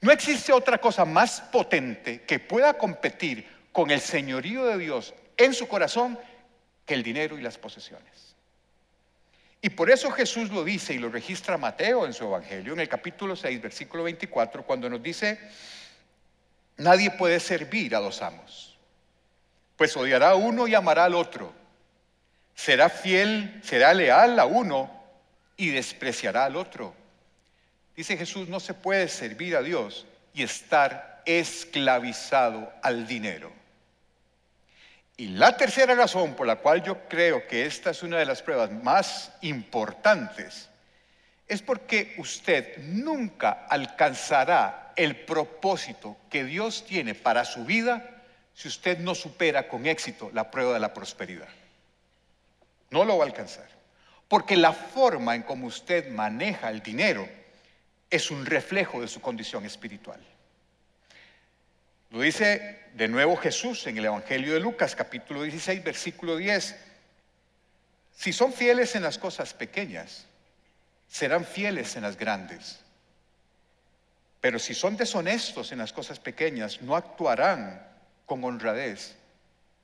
No 0.00 0.12
existe 0.12 0.52
otra 0.52 0.78
cosa 0.78 1.04
más 1.04 1.40
potente 1.40 2.22
que 2.22 2.38
pueda 2.38 2.74
competir 2.74 3.46
con 3.72 3.90
el 3.90 4.00
señorío 4.00 4.64
de 4.64 4.78
Dios 4.78 5.14
en 5.36 5.52
su 5.52 5.68
corazón 5.68 6.18
que 6.86 6.94
el 6.94 7.02
dinero 7.02 7.38
y 7.38 7.42
las 7.42 7.58
posesiones. 7.58 8.30
Y 9.62 9.70
por 9.70 9.90
eso 9.90 10.10
Jesús 10.10 10.50
lo 10.50 10.64
dice 10.64 10.94
y 10.94 10.98
lo 10.98 11.10
registra 11.10 11.58
Mateo 11.58 12.06
en 12.06 12.14
su 12.14 12.24
Evangelio, 12.24 12.72
en 12.72 12.80
el 12.80 12.88
capítulo 12.88 13.36
6, 13.36 13.60
versículo 13.60 14.04
24, 14.04 14.64
cuando 14.64 14.88
nos 14.88 15.02
dice, 15.02 15.38
nadie 16.78 17.10
puede 17.10 17.38
servir 17.40 17.94
a 17.94 18.00
dos 18.00 18.22
amos, 18.22 18.78
pues 19.76 19.94
odiará 19.98 20.30
a 20.30 20.34
uno 20.34 20.66
y 20.66 20.74
amará 20.74 21.04
al 21.04 21.14
otro, 21.14 21.52
será 22.54 22.88
fiel, 22.88 23.60
será 23.62 23.92
leal 23.92 24.38
a 24.38 24.46
uno 24.46 24.90
y 25.58 25.68
despreciará 25.68 26.46
al 26.46 26.56
otro. 26.56 26.94
Dice 28.00 28.16
Jesús, 28.16 28.48
no 28.48 28.60
se 28.60 28.72
puede 28.72 29.08
servir 29.08 29.54
a 29.54 29.60
Dios 29.60 30.06
y 30.32 30.42
estar 30.42 31.20
esclavizado 31.26 32.72
al 32.82 33.06
dinero. 33.06 33.52
Y 35.18 35.26
la 35.26 35.54
tercera 35.58 35.94
razón 35.94 36.34
por 36.34 36.46
la 36.46 36.56
cual 36.56 36.82
yo 36.82 37.06
creo 37.10 37.46
que 37.46 37.66
esta 37.66 37.90
es 37.90 38.02
una 38.02 38.16
de 38.16 38.24
las 38.24 38.40
pruebas 38.40 38.70
más 38.72 39.32
importantes 39.42 40.70
es 41.46 41.60
porque 41.60 42.14
usted 42.16 42.78
nunca 42.78 43.66
alcanzará 43.68 44.94
el 44.96 45.16
propósito 45.16 46.16
que 46.30 46.44
Dios 46.44 46.86
tiene 46.86 47.14
para 47.14 47.44
su 47.44 47.66
vida 47.66 48.22
si 48.54 48.68
usted 48.68 48.98
no 49.00 49.14
supera 49.14 49.68
con 49.68 49.84
éxito 49.84 50.30
la 50.32 50.50
prueba 50.50 50.72
de 50.72 50.80
la 50.80 50.94
prosperidad. 50.94 51.48
No 52.88 53.04
lo 53.04 53.18
va 53.18 53.24
a 53.24 53.26
alcanzar. 53.26 53.68
Porque 54.26 54.56
la 54.56 54.72
forma 54.72 55.34
en 55.34 55.42
cómo 55.42 55.66
usted 55.66 56.08
maneja 56.08 56.70
el 56.70 56.82
dinero 56.82 57.39
es 58.10 58.30
un 58.30 58.44
reflejo 58.44 59.00
de 59.00 59.08
su 59.08 59.20
condición 59.20 59.64
espiritual. 59.64 60.20
Lo 62.10 62.20
dice 62.20 62.80
de 62.94 63.06
nuevo 63.06 63.36
Jesús 63.36 63.86
en 63.86 63.96
el 63.96 64.06
Evangelio 64.06 64.52
de 64.52 64.60
Lucas 64.60 64.96
capítulo 64.96 65.42
16 65.42 65.84
versículo 65.84 66.36
10. 66.36 66.76
Si 68.16 68.32
son 68.32 68.52
fieles 68.52 68.96
en 68.96 69.04
las 69.04 69.16
cosas 69.16 69.54
pequeñas, 69.54 70.26
serán 71.08 71.44
fieles 71.44 71.94
en 71.94 72.02
las 72.02 72.16
grandes. 72.16 72.80
Pero 74.40 74.58
si 74.58 74.74
son 74.74 74.96
deshonestos 74.96 75.70
en 75.70 75.78
las 75.78 75.92
cosas 75.92 76.18
pequeñas, 76.18 76.82
no 76.82 76.96
actuarán 76.96 77.86
con 78.26 78.42
honradez 78.42 79.14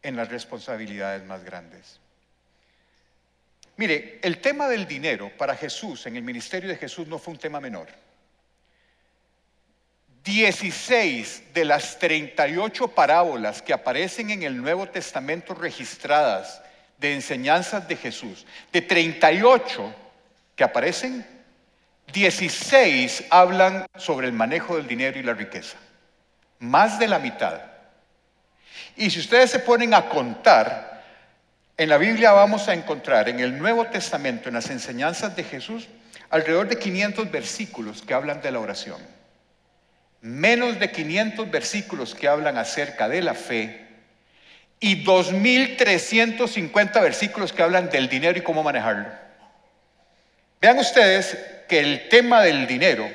en 0.03 0.17
las 0.17 0.29
responsabilidades 0.29 1.25
más 1.25 1.45
grandes. 1.45 2.01
Mire, 3.77 4.19
el 4.23 4.41
tema 4.41 4.69
del 4.69 4.87
dinero 4.87 5.31
para 5.37 5.55
Jesús 5.55 6.07
en 6.07 6.17
el 6.17 6.23
ministerio 6.23 6.69
de 6.69 6.77
Jesús 6.77 7.07
no 7.07 7.19
fue 7.19 7.35
un 7.35 7.41
tema 7.41 7.61
menor. 7.61 7.89
16 10.27 11.55
de 11.55 11.65
las 11.65 12.01
38 12.01 12.89
parábolas 12.89 13.63
que 13.63 13.73
aparecen 13.73 14.31
en 14.31 14.43
el 14.43 14.61
Nuevo 14.61 14.89
Testamento 14.89 15.55
registradas 15.55 16.61
de 16.99 17.15
enseñanzas 17.15 17.87
de 17.87 17.95
Jesús, 17.95 18.45
de 18.73 18.83
38 18.83 19.95
que 20.57 20.65
aparecen, 20.65 21.25
16 22.13 23.27
hablan 23.31 23.87
sobre 23.97 24.27
el 24.27 24.33
manejo 24.33 24.77
del 24.77 24.89
dinero 24.89 25.17
y 25.17 25.23
la 25.23 25.33
riqueza. 25.33 25.77
Más 26.59 26.99
de 26.99 27.07
la 27.07 27.21
mitad. 27.21 27.61
Y 28.97 29.11
si 29.11 29.21
ustedes 29.21 29.53
se 29.53 29.61
ponen 29.61 29.95
a 29.95 30.09
contar, 30.09 31.05
en 31.77 31.89
la 31.89 31.99
Biblia 31.99 32.33
vamos 32.33 32.67
a 32.67 32.75
encontrar 32.75 33.29
en 33.29 33.39
el 33.39 33.57
Nuevo 33.57 33.87
Testamento, 33.87 34.49
en 34.49 34.57
las 34.57 34.71
enseñanzas 34.71 35.37
de 35.37 35.45
Jesús, 35.45 35.87
alrededor 36.31 36.67
de 36.67 36.81
500 36.81 37.31
versículos 37.31 38.03
que 38.03 38.13
hablan 38.13 38.43
de 38.43 38.51
la 38.51 38.59
oración 38.59 39.16
menos 40.27 40.79
de 40.81 40.91
500 40.91 41.51
versículos 41.51 42.15
que 42.15 42.27
hablan 42.27 42.59
acerca 42.59 43.09
de 43.09 43.23
la 43.23 43.35
fe 43.35 43.87
y 44.81 45.05
2.350 45.05 47.01
versículos 47.01 47.53
que 47.53 47.63
hablan 47.63 47.89
del 47.91 48.09
dinero 48.09 48.37
y 48.37 48.43
cómo 48.43 48.65
manejarlo. 48.65 49.09
Vean 50.61 50.79
ustedes 50.79 51.39
que 51.69 51.79
el 51.79 52.09
tema 52.09 52.43
del 52.43 52.67
dinero 52.67 53.09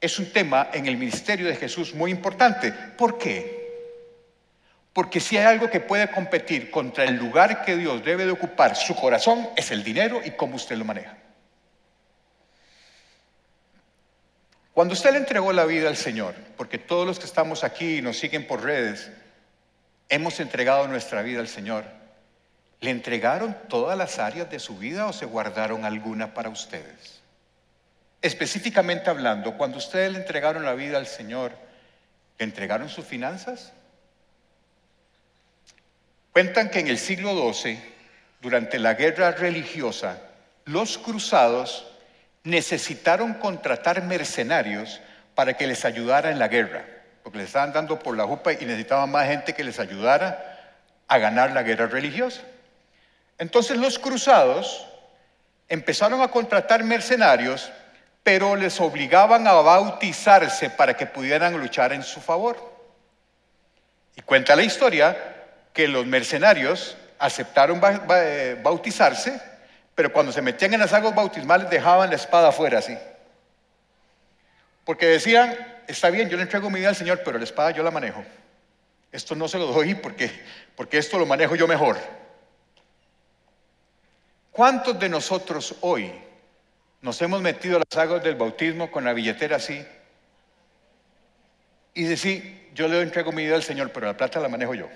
es 0.00 0.18
un 0.18 0.30
tema 0.32 0.68
en 0.72 0.86
el 0.86 0.96
ministerio 0.96 1.46
de 1.46 1.56
Jesús 1.56 1.92
muy 1.92 2.12
importante. 2.12 2.72
¿Por 2.72 3.18
qué? 3.18 3.56
Porque 4.92 5.18
si 5.18 5.36
hay 5.36 5.46
algo 5.46 5.68
que 5.68 5.80
puede 5.80 6.08
competir 6.10 6.70
contra 6.70 7.04
el 7.04 7.16
lugar 7.16 7.64
que 7.64 7.76
Dios 7.76 8.04
debe 8.04 8.24
de 8.24 8.30
ocupar 8.30 8.76
su 8.76 8.94
corazón, 8.94 9.48
es 9.56 9.72
el 9.72 9.82
dinero 9.82 10.20
y 10.24 10.30
cómo 10.30 10.54
usted 10.54 10.76
lo 10.76 10.84
maneja. 10.84 11.16
Cuando 14.76 14.92
usted 14.92 15.12
le 15.12 15.16
entregó 15.16 15.54
la 15.54 15.64
vida 15.64 15.88
al 15.88 15.96
Señor, 15.96 16.34
porque 16.58 16.76
todos 16.76 17.06
los 17.06 17.18
que 17.18 17.24
estamos 17.24 17.64
aquí 17.64 17.96
y 17.96 18.02
nos 18.02 18.18
siguen 18.18 18.46
por 18.46 18.62
redes, 18.62 19.10
hemos 20.10 20.38
entregado 20.38 20.86
nuestra 20.86 21.22
vida 21.22 21.40
al 21.40 21.48
Señor, 21.48 21.86
¿le 22.82 22.90
entregaron 22.90 23.56
todas 23.70 23.96
las 23.96 24.18
áreas 24.18 24.50
de 24.50 24.58
su 24.58 24.76
vida 24.76 25.06
o 25.06 25.14
se 25.14 25.24
guardaron 25.24 25.86
alguna 25.86 26.34
para 26.34 26.50
ustedes? 26.50 27.22
Específicamente 28.20 29.08
hablando, 29.08 29.56
cuando 29.56 29.78
ustedes 29.78 30.12
le 30.12 30.18
entregaron 30.18 30.62
la 30.62 30.74
vida 30.74 30.98
al 30.98 31.06
Señor, 31.06 31.52
¿le 32.38 32.44
entregaron 32.44 32.90
sus 32.90 33.06
finanzas? 33.06 33.72
Cuentan 36.34 36.68
que 36.68 36.80
en 36.80 36.88
el 36.88 36.98
siglo 36.98 37.50
XII, 37.50 37.80
durante 38.42 38.78
la 38.78 38.92
guerra 38.92 39.30
religiosa, 39.30 40.20
los 40.66 40.98
cruzados 40.98 41.95
necesitaron 42.46 43.34
contratar 43.34 44.02
mercenarios 44.04 45.00
para 45.34 45.54
que 45.54 45.66
les 45.66 45.84
ayudara 45.84 46.30
en 46.30 46.38
la 46.38 46.46
guerra, 46.46 46.84
porque 47.24 47.38
les 47.38 47.48
estaban 47.48 47.72
dando 47.72 47.98
por 47.98 48.16
la 48.16 48.24
jupa 48.24 48.52
y 48.52 48.64
necesitaban 48.64 49.10
más 49.10 49.26
gente 49.26 49.52
que 49.52 49.64
les 49.64 49.80
ayudara 49.80 50.72
a 51.08 51.18
ganar 51.18 51.50
la 51.50 51.64
guerra 51.64 51.86
religiosa. 51.86 52.42
Entonces 53.38 53.76
los 53.76 53.98
cruzados 53.98 54.86
empezaron 55.68 56.22
a 56.22 56.28
contratar 56.28 56.84
mercenarios, 56.84 57.70
pero 58.22 58.54
les 58.54 58.80
obligaban 58.80 59.46
a 59.48 59.52
bautizarse 59.54 60.70
para 60.70 60.94
que 60.94 61.06
pudieran 61.06 61.58
luchar 61.58 61.92
en 61.92 62.04
su 62.04 62.20
favor. 62.20 62.56
Y 64.14 64.22
cuenta 64.22 64.54
la 64.54 64.62
historia 64.62 65.16
que 65.72 65.88
los 65.88 66.06
mercenarios 66.06 66.96
aceptaron 67.18 67.80
eh, 68.10 68.56
bautizarse, 68.62 69.40
pero 69.96 70.12
cuando 70.12 70.30
se 70.30 70.42
metían 70.42 70.74
en 70.74 70.80
las 70.80 70.92
aguas 70.92 71.14
bautismales 71.14 71.70
dejaban 71.70 72.10
la 72.10 72.16
espada 72.16 72.48
afuera 72.48 72.78
así. 72.78 72.96
Porque 74.84 75.06
decían, 75.06 75.56
está 75.88 76.10
bien, 76.10 76.28
yo 76.28 76.36
le 76.36 76.42
entrego 76.42 76.68
mi 76.68 76.78
vida 76.78 76.90
al 76.90 76.96
Señor, 76.96 77.22
pero 77.24 77.38
la 77.38 77.44
espada 77.44 77.70
yo 77.70 77.82
la 77.82 77.90
manejo. 77.90 78.22
Esto 79.10 79.34
no 79.34 79.48
se 79.48 79.58
lo 79.58 79.66
doy 79.66 79.94
porque, 79.94 80.30
porque 80.76 80.98
esto 80.98 81.18
lo 81.18 81.24
manejo 81.24 81.56
yo 81.56 81.66
mejor. 81.66 81.96
¿Cuántos 84.52 84.98
de 85.00 85.08
nosotros 85.08 85.74
hoy 85.80 86.12
nos 87.00 87.20
hemos 87.22 87.40
metido 87.40 87.78
a 87.78 87.82
las 87.90 87.98
aguas 87.98 88.22
del 88.22 88.34
bautismo 88.34 88.90
con 88.90 89.02
la 89.02 89.14
billetera 89.14 89.56
así? 89.56 89.82
Y 91.94 92.04
decir, 92.04 92.70
yo 92.74 92.86
le 92.86 93.00
entrego 93.00 93.32
mi 93.32 93.44
vida 93.44 93.54
al 93.54 93.62
Señor, 93.62 93.90
pero 93.92 94.06
la 94.06 94.16
plata 94.16 94.40
la 94.40 94.50
manejo 94.50 94.74
yo 94.74 94.88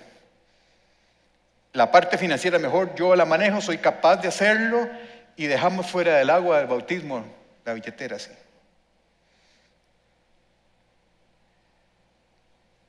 la 1.72 1.90
parte 1.90 2.18
financiera 2.18 2.58
mejor 2.58 2.94
yo 2.94 3.14
la 3.14 3.24
manejo, 3.24 3.60
soy 3.60 3.78
capaz 3.78 4.16
de 4.16 4.28
hacerlo 4.28 4.88
y 5.36 5.46
dejamos 5.46 5.86
fuera 5.86 6.16
del 6.16 6.30
agua 6.30 6.58
del 6.58 6.66
bautismo 6.66 7.24
la 7.64 7.74
billetera 7.74 8.16
así. 8.16 8.30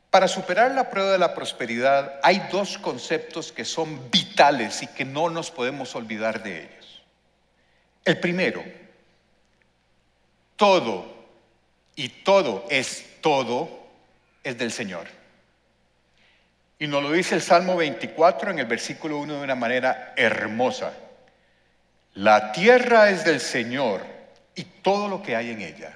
Para 0.09 0.27
superar 0.27 0.71
la 0.71 0.89
prueba 0.89 1.13
de 1.13 1.17
la 1.17 1.33
prosperidad 1.33 2.19
hay 2.21 2.45
dos 2.51 2.77
conceptos 2.77 3.51
que 3.51 3.63
son 3.63 4.11
vitales 4.11 4.83
y 4.83 4.87
que 4.87 5.05
no 5.05 5.29
nos 5.29 5.51
podemos 5.51 5.95
olvidar 5.95 6.43
de 6.43 6.63
ellos. 6.63 7.01
El 8.03 8.19
primero, 8.19 8.61
todo 10.57 11.05
y 11.95 12.09
todo 12.09 12.65
es 12.69 13.05
todo 13.21 13.87
es 14.43 14.57
del 14.57 14.71
Señor. 14.71 15.20
Y 16.81 16.87
nos 16.87 17.03
lo 17.03 17.11
dice 17.11 17.35
el 17.35 17.43
Salmo 17.43 17.75
24 17.75 18.49
en 18.49 18.57
el 18.57 18.65
versículo 18.65 19.19
1 19.19 19.35
de 19.35 19.43
una 19.43 19.53
manera 19.53 20.15
hermosa. 20.17 20.91
La 22.15 22.51
tierra 22.51 23.11
es 23.11 23.23
del 23.23 23.39
Señor 23.39 24.03
y 24.55 24.63
todo 24.63 25.07
lo 25.07 25.21
que 25.21 25.35
hay 25.35 25.51
en 25.51 25.61
ella. 25.61 25.95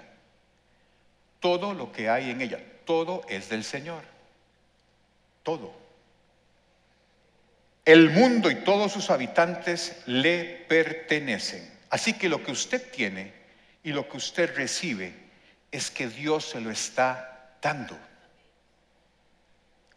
Todo 1.40 1.74
lo 1.74 1.92
que 1.92 2.08
hay 2.08 2.30
en 2.30 2.40
ella 2.40 2.60
todo 2.86 3.26
es 3.28 3.50
del 3.50 3.64
Señor. 3.64 4.04
Todo. 5.42 5.74
El 7.84 8.12
mundo 8.12 8.52
y 8.52 8.64
todos 8.64 8.92
sus 8.92 9.10
habitantes 9.10 10.04
le 10.06 10.66
pertenecen. 10.68 11.68
Así 11.90 12.14
que 12.14 12.30
lo 12.30 12.44
que 12.44 12.52
usted 12.52 12.92
tiene 12.92 13.34
y 13.84 13.92
lo 13.92 14.08
que 14.08 14.18
usted 14.18 14.56
recibe 14.56 15.16
es 15.72 15.90
que 15.90 16.08
Dios 16.08 16.46
se 16.52 16.62
lo 16.62 16.70
está 16.70 17.58
dando. 17.60 17.98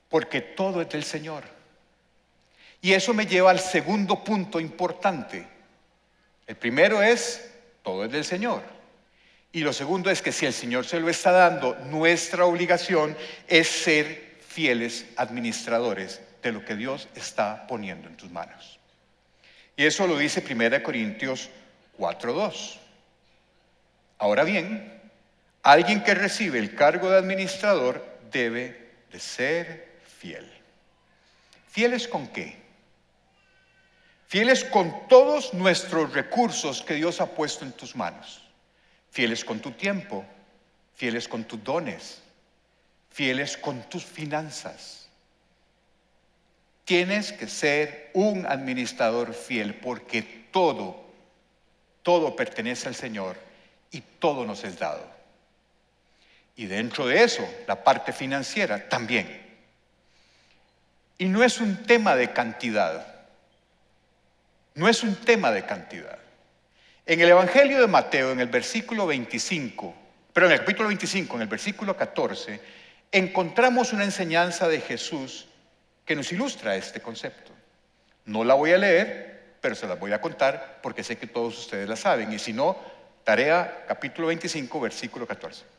Porque 0.09 0.41
todo 0.41 0.81
es 0.81 0.89
del 0.89 1.05
Señor. 1.05 1.45
Y 2.81 2.93
eso 2.93 3.13
me 3.13 3.27
lleva 3.27 3.51
al 3.51 3.61
segundo 3.61 4.23
punto 4.23 4.61
importante. 4.61 5.47
El 6.47 6.57
primero 6.57 7.03
es, 7.03 7.51
todo 7.83 8.05
es 8.05 8.13
del 8.13 8.25
Señor. 8.25 8.63
Y 9.53 9.61
lo 9.61 9.73
segundo 9.73 10.11
es 10.11 10.23
que 10.23 10.33
si 10.33 10.47
el 10.47 10.53
Señor 10.53 10.85
se 10.85 11.01
lo 11.01 11.09
está 11.09 11.33
dando, 11.33 11.75
nuestra 11.87 12.45
obligación 12.45 13.17
es 13.47 13.69
ser 13.69 14.37
fieles 14.47 15.07
administradores 15.17 16.21
de 16.43 16.53
lo 16.53 16.65
que 16.65 16.77
Dios 16.77 17.09
está 17.15 17.67
poniendo 17.67 18.09
en 18.09 18.17
tus 18.17 18.31
manos. 18.31 18.79
Y 19.77 19.85
eso 19.85 20.07
lo 20.07 20.17
dice 20.19 20.45
1 20.49 20.83
Corintios 20.83 21.51
4.2. 21.99 22.77
Ahora 24.19 24.45
bien, 24.45 25.01
alguien 25.63 26.03
que 26.03 26.15
recibe 26.15 26.59
el 26.59 26.75
cargo 26.75 27.11
de 27.11 27.19
administrador 27.19 28.05
debe 28.31 28.89
de 29.11 29.21
ser 29.21 29.88
fiel. 30.19 30.51
¿Fieles 31.69 32.09
con 32.09 32.29
qué? 32.29 32.57
Fieles 34.27 34.65
con 34.65 35.09
todos 35.09 35.55
nuestros 35.55 36.13
recursos 36.13 36.83
que 36.83 36.95
Dios 36.95 37.21
ha 37.21 37.27
puesto 37.35 37.65
en 37.65 37.73
tus 37.73 37.97
manos 37.97 38.43
fieles 39.11 39.45
con 39.45 39.61
tu 39.61 39.73
tiempo, 39.73 40.25
fieles 40.95 41.29
con 41.29 41.45
tus 41.45 41.63
dones, 41.65 42.23
fieles 43.11 43.57
con 43.57 43.83
tus 43.89 44.05
finanzas. 44.05 45.09
Tienes 46.85 47.33
que 47.33 47.49
ser 47.49 48.11
un 48.15 48.47
administrador 48.47 49.35
fiel 49.35 49.75
porque 49.75 50.23
todo, 50.53 51.05
todo 52.03 52.35
pertenece 52.35 52.89
al 52.89 52.95
Señor 52.95 53.37
y 53.91 54.01
todo 54.01 54.45
nos 54.47 54.65
es 54.65 54.79
dado. 54.79 55.05
Y 56.57 56.67
dentro 56.67 57.07
de 57.07 57.23
eso, 57.23 57.47
la 57.67 57.85
parte 57.85 58.13
financiera 58.13 58.89
también. 58.89 59.48
Y 61.19 61.27
no 61.27 61.43
es 61.43 61.61
un 61.61 61.85
tema 61.85 62.15
de 62.15 62.33
cantidad. 62.33 63.07
No 64.75 64.89
es 64.89 65.03
un 65.03 65.17
tema 65.17 65.51
de 65.51 65.67
cantidad. 65.67 66.19
En 67.05 67.21
el 67.21 67.29
Evangelio 67.29 67.81
de 67.81 67.89
Mateo, 67.89 68.31
en 68.31 68.39
el 68.39 68.47
versículo 68.47 69.07
25, 69.07 69.95
pero 70.33 70.47
en 70.47 70.53
el 70.53 70.61
capítulo 70.61 70.89
25, 70.89 71.35
en 71.35 71.43
el 71.43 71.49
versículo 71.49 71.97
14, 71.97 72.61
encontramos 73.11 73.93
una 73.93 74.05
enseñanza 74.05 74.69
de 74.69 74.81
Jesús 74.81 75.49
que 76.05 76.15
nos 76.15 76.31
ilustra 76.31 76.77
este 76.77 77.01
concepto. 77.01 77.51
No 78.27 78.45
la 78.45 78.55
voy 78.55 78.73
a 78.73 78.79
leer, 78.79 79.57
pero 79.61 79.75
se 79.75 79.89
la 79.89 79.95
voy 79.95 80.13
a 80.13 80.21
contar 80.21 80.79
porque 80.83 81.03
sé 81.03 81.17
que 81.17 81.27
todos 81.27 81.59
ustedes 81.59 81.89
la 81.89 81.97
saben. 81.97 82.33
Y 82.33 82.39
si 82.39 82.53
no, 82.53 82.79
tarea 83.25 83.85
capítulo 83.89 84.29
25, 84.29 84.81
versículo 84.81 85.27
14. 85.27 85.78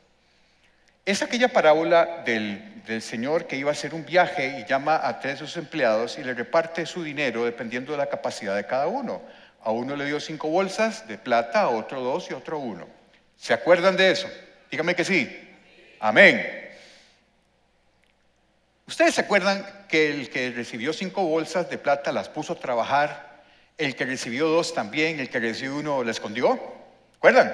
Es 1.05 1.21
aquella 1.21 1.47
parábola 1.47 2.23
del, 2.25 2.65
Señor 3.01 3.45
que 3.45 3.55
iba 3.55 3.69
a 3.69 3.73
hacer 3.73 3.93
un 3.93 4.03
viaje 4.03 4.59
y 4.59 4.65
llama 4.67 4.99
a 5.07 5.19
tres 5.19 5.39
de 5.39 5.45
sus 5.45 5.57
empleados 5.57 6.17
y 6.17 6.23
le 6.23 6.33
reparte 6.33 6.87
su 6.87 7.03
dinero 7.03 7.45
dependiendo 7.45 7.91
de 7.91 7.99
la 7.99 8.07
capacidad 8.07 8.55
de 8.55 8.65
cada 8.65 8.87
uno. 8.87 9.21
A 9.61 9.69
uno 9.69 9.95
le 9.95 10.05
dio 10.05 10.19
cinco 10.19 10.49
bolsas 10.49 11.07
de 11.07 11.19
plata, 11.19 11.61
a 11.61 11.69
otro 11.69 12.01
dos 12.01 12.29
y 12.29 12.33
a 12.33 12.37
otro 12.37 12.57
uno. 12.57 12.87
¿Se 13.37 13.53
acuerdan 13.53 13.95
de 13.95 14.09
eso? 14.09 14.27
Dígame 14.71 14.95
que 14.95 15.05
sí. 15.05 15.29
Amén. 15.99 16.69
¿Ustedes 18.87 19.13
se 19.13 19.21
acuerdan 19.21 19.63
que 19.87 20.09
el 20.09 20.31
que 20.31 20.49
recibió 20.49 20.93
cinco 20.93 21.23
bolsas 21.23 21.69
de 21.69 21.77
plata 21.77 22.11
las 22.11 22.27
puso 22.27 22.53
a 22.53 22.59
trabajar? 22.59 23.43
El 23.77 23.95
que 23.95 24.05
recibió 24.05 24.47
dos 24.47 24.73
también, 24.73 25.19
el 25.19 25.29
que 25.29 25.39
recibió 25.39 25.77
uno 25.77 26.03
la 26.03 26.09
escondió. 26.09 26.59
¿Acuerdan? 27.17 27.53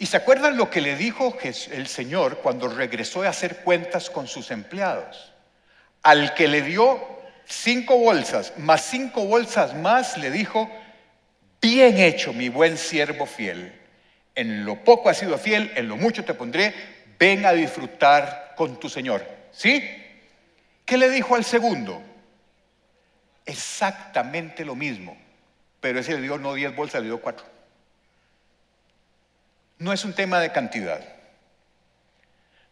¿Y 0.00 0.06
se 0.06 0.16
acuerdan 0.16 0.56
lo 0.56 0.70
que 0.70 0.80
le 0.80 0.96
dijo 0.96 1.36
el 1.42 1.86
Señor 1.86 2.38
cuando 2.38 2.68
regresó 2.68 3.22
a 3.22 3.28
hacer 3.28 3.58
cuentas 3.58 4.08
con 4.08 4.26
sus 4.26 4.50
empleados? 4.50 5.34
Al 6.02 6.32
que 6.32 6.48
le 6.48 6.62
dio 6.62 6.98
cinco 7.44 7.98
bolsas, 7.98 8.54
más 8.56 8.80
cinco 8.80 9.26
bolsas 9.26 9.74
más, 9.74 10.16
le 10.16 10.30
dijo, 10.30 10.70
Bien 11.60 11.98
hecho, 11.98 12.32
mi 12.32 12.48
buen 12.48 12.78
siervo 12.78 13.26
fiel. 13.26 13.78
En 14.34 14.64
lo 14.64 14.82
poco 14.82 15.10
has 15.10 15.18
sido 15.18 15.36
fiel, 15.36 15.70
en 15.76 15.86
lo 15.86 15.98
mucho 15.98 16.24
te 16.24 16.32
pondré. 16.32 16.72
Ven 17.18 17.44
a 17.44 17.52
disfrutar 17.52 18.54
con 18.56 18.80
tu 18.80 18.88
Señor. 18.88 19.22
¿Sí? 19.52 19.86
¿Qué 20.86 20.96
le 20.96 21.10
dijo 21.10 21.34
al 21.34 21.44
segundo? 21.44 22.02
Exactamente 23.44 24.64
lo 24.64 24.74
mismo. 24.74 25.14
Pero 25.78 26.00
ese 26.00 26.14
le 26.14 26.22
dio 26.22 26.38
no 26.38 26.54
10 26.54 26.74
bolsas, 26.74 27.02
le 27.02 27.08
dio 27.08 27.20
4. 27.20 27.59
No 29.80 29.94
es 29.94 30.04
un 30.04 30.12
tema 30.12 30.38
de 30.40 30.52
cantidad. 30.52 31.00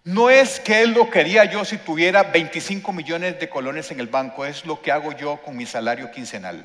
No 0.04 0.28
es 0.28 0.60
que 0.60 0.82
él 0.82 0.92
lo 0.92 1.08
quería 1.08 1.46
yo 1.46 1.64
si 1.64 1.78
tuviera 1.78 2.22
25 2.22 2.92
millones 2.92 3.40
de 3.40 3.48
colones 3.48 3.90
en 3.90 3.98
el 3.98 4.08
banco, 4.08 4.44
es 4.44 4.66
lo 4.66 4.82
que 4.82 4.92
hago 4.92 5.12
yo 5.12 5.40
con 5.42 5.56
mi 5.56 5.64
salario 5.64 6.10
quincenal. 6.10 6.62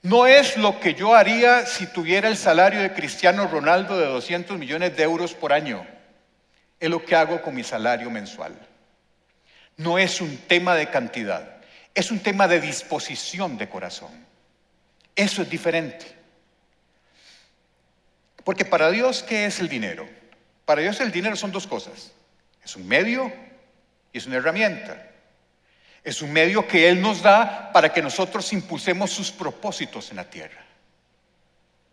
No 0.00 0.26
es 0.26 0.56
lo 0.56 0.80
que 0.80 0.94
yo 0.94 1.14
haría 1.14 1.66
si 1.66 1.86
tuviera 1.86 2.26
el 2.26 2.38
salario 2.38 2.80
de 2.80 2.94
Cristiano 2.94 3.46
Ronaldo 3.48 3.98
de 3.98 4.06
200 4.06 4.58
millones 4.58 4.96
de 4.96 5.02
euros 5.02 5.34
por 5.34 5.52
año. 5.52 5.86
Es 6.80 6.88
lo 6.88 7.04
que 7.04 7.16
hago 7.16 7.42
con 7.42 7.54
mi 7.54 7.64
salario 7.64 8.10
mensual. 8.10 8.54
No 9.76 9.98
es 9.98 10.22
un 10.22 10.38
tema 10.38 10.74
de 10.74 10.88
cantidad, 10.88 11.58
es 11.94 12.10
un 12.10 12.20
tema 12.20 12.48
de 12.48 12.60
disposición 12.60 13.58
de 13.58 13.68
corazón. 13.68 14.10
Eso 15.14 15.42
es 15.42 15.50
diferente. 15.50 16.17
Porque 18.48 18.64
para 18.64 18.90
Dios, 18.90 19.22
¿qué 19.22 19.44
es 19.44 19.60
el 19.60 19.68
dinero? 19.68 20.08
Para 20.64 20.80
Dios 20.80 20.98
el 21.02 21.12
dinero 21.12 21.36
son 21.36 21.52
dos 21.52 21.66
cosas. 21.66 22.12
Es 22.64 22.76
un 22.76 22.88
medio 22.88 23.30
y 24.10 24.16
es 24.16 24.26
una 24.26 24.36
herramienta. 24.36 25.06
Es 26.02 26.22
un 26.22 26.32
medio 26.32 26.66
que 26.66 26.88
Él 26.88 27.02
nos 27.02 27.20
da 27.20 27.70
para 27.74 27.92
que 27.92 28.00
nosotros 28.00 28.50
impulsemos 28.54 29.10
sus 29.10 29.30
propósitos 29.30 30.08
en 30.08 30.16
la 30.16 30.30
tierra. 30.30 30.64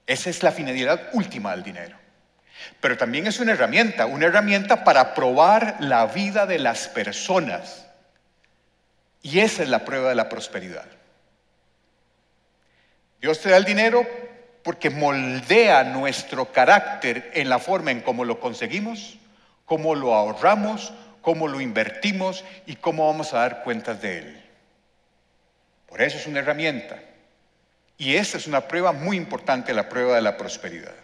Esa 0.08 0.30
es 0.30 0.44
la 0.44 0.54
finalidad 0.54 1.10
última 1.12 1.52
del 1.52 1.62
dinero. 1.62 1.98
Pero 2.80 2.96
también 2.96 3.28
es 3.28 3.38
una 3.42 3.52
herramienta, 3.52 4.06
una 4.06 4.28
herramienta 4.28 4.86
para 4.86 5.14
probar 5.14 5.76
la 5.82 6.06
vida 6.06 6.46
de 6.46 6.60
las 6.60 6.88
personas. 6.88 7.86
Y 9.22 9.42
esa 9.42 9.62
es 9.62 9.68
la 9.68 9.84
prueba 9.84 10.08
de 10.08 10.16
la 10.16 10.30
prosperidad. 10.30 10.88
Dios 13.20 13.42
te 13.42 13.50
da 13.50 13.58
el 13.58 13.66
dinero 13.66 14.08
porque 14.66 14.90
moldea 14.90 15.84
nuestro 15.84 16.52
carácter 16.52 17.30
en 17.36 17.50
la 17.50 17.60
forma 17.60 17.92
en 17.92 18.02
cómo 18.02 18.26
lo 18.26 18.40
conseguimos, 18.40 19.20
cómo 19.64 19.94
lo 19.94 20.16
ahorramos, 20.16 20.92
cómo 21.22 21.48
lo 21.48 21.62
invertimos 21.62 22.44
y 22.66 22.76
cómo 22.76 23.06
vamos 23.06 23.32
a 23.32 23.42
dar 23.42 23.64
cuentas 23.64 24.02
de 24.02 24.18
él. 24.18 24.44
Por 25.86 26.02
eso 26.02 26.18
es 26.18 26.26
una 26.26 26.40
herramienta. 26.40 27.00
Y 28.00 28.16
esta 28.16 28.40
es 28.40 28.48
una 28.48 28.62
prueba 28.62 28.92
muy 28.92 29.18
importante, 29.18 29.72
la 29.72 29.88
prueba 29.88 30.16
de 30.16 30.24
la 30.24 30.36
prosperidad. 30.36 30.96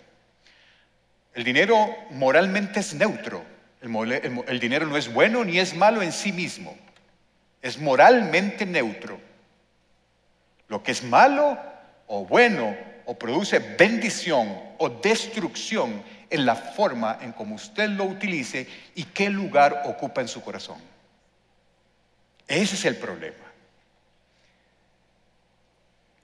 El 1.35 1.43
dinero 1.43 1.95
moralmente 2.09 2.79
es 2.79 2.95
neutro. 2.95 3.45
El, 3.79 4.59
dinero 4.59 4.87
no 4.87 4.97
es 4.97 5.13
bueno 5.13 5.45
ni 5.45 5.59
es 5.59 5.75
malo 5.75 6.01
en 6.01 6.13
sí 6.13 6.31
mismo. 6.31 6.75
Es 7.61 7.77
moralmente 7.77 8.65
neutro. 8.65 9.19
Lo 10.67 10.81
que 10.81 10.93
es 10.93 11.03
malo 11.03 11.59
o 12.07 12.25
bueno 12.25 12.89
o 13.05 13.17
produce 13.17 13.59
bendición 13.59 14.59
o 14.77 14.89
destrucción 14.89 16.03
en 16.29 16.45
la 16.45 16.55
forma 16.55 17.19
en 17.21 17.33
cómo 17.33 17.55
usted 17.55 17.89
lo 17.89 18.05
utilice 18.05 18.67
y 18.95 19.03
qué 19.03 19.29
lugar 19.29 19.83
ocupa 19.85 20.21
en 20.21 20.27
su 20.27 20.41
corazón. 20.41 20.79
Ese 22.47 22.75
es 22.75 22.85
el 22.85 22.97
problema. 22.97 23.51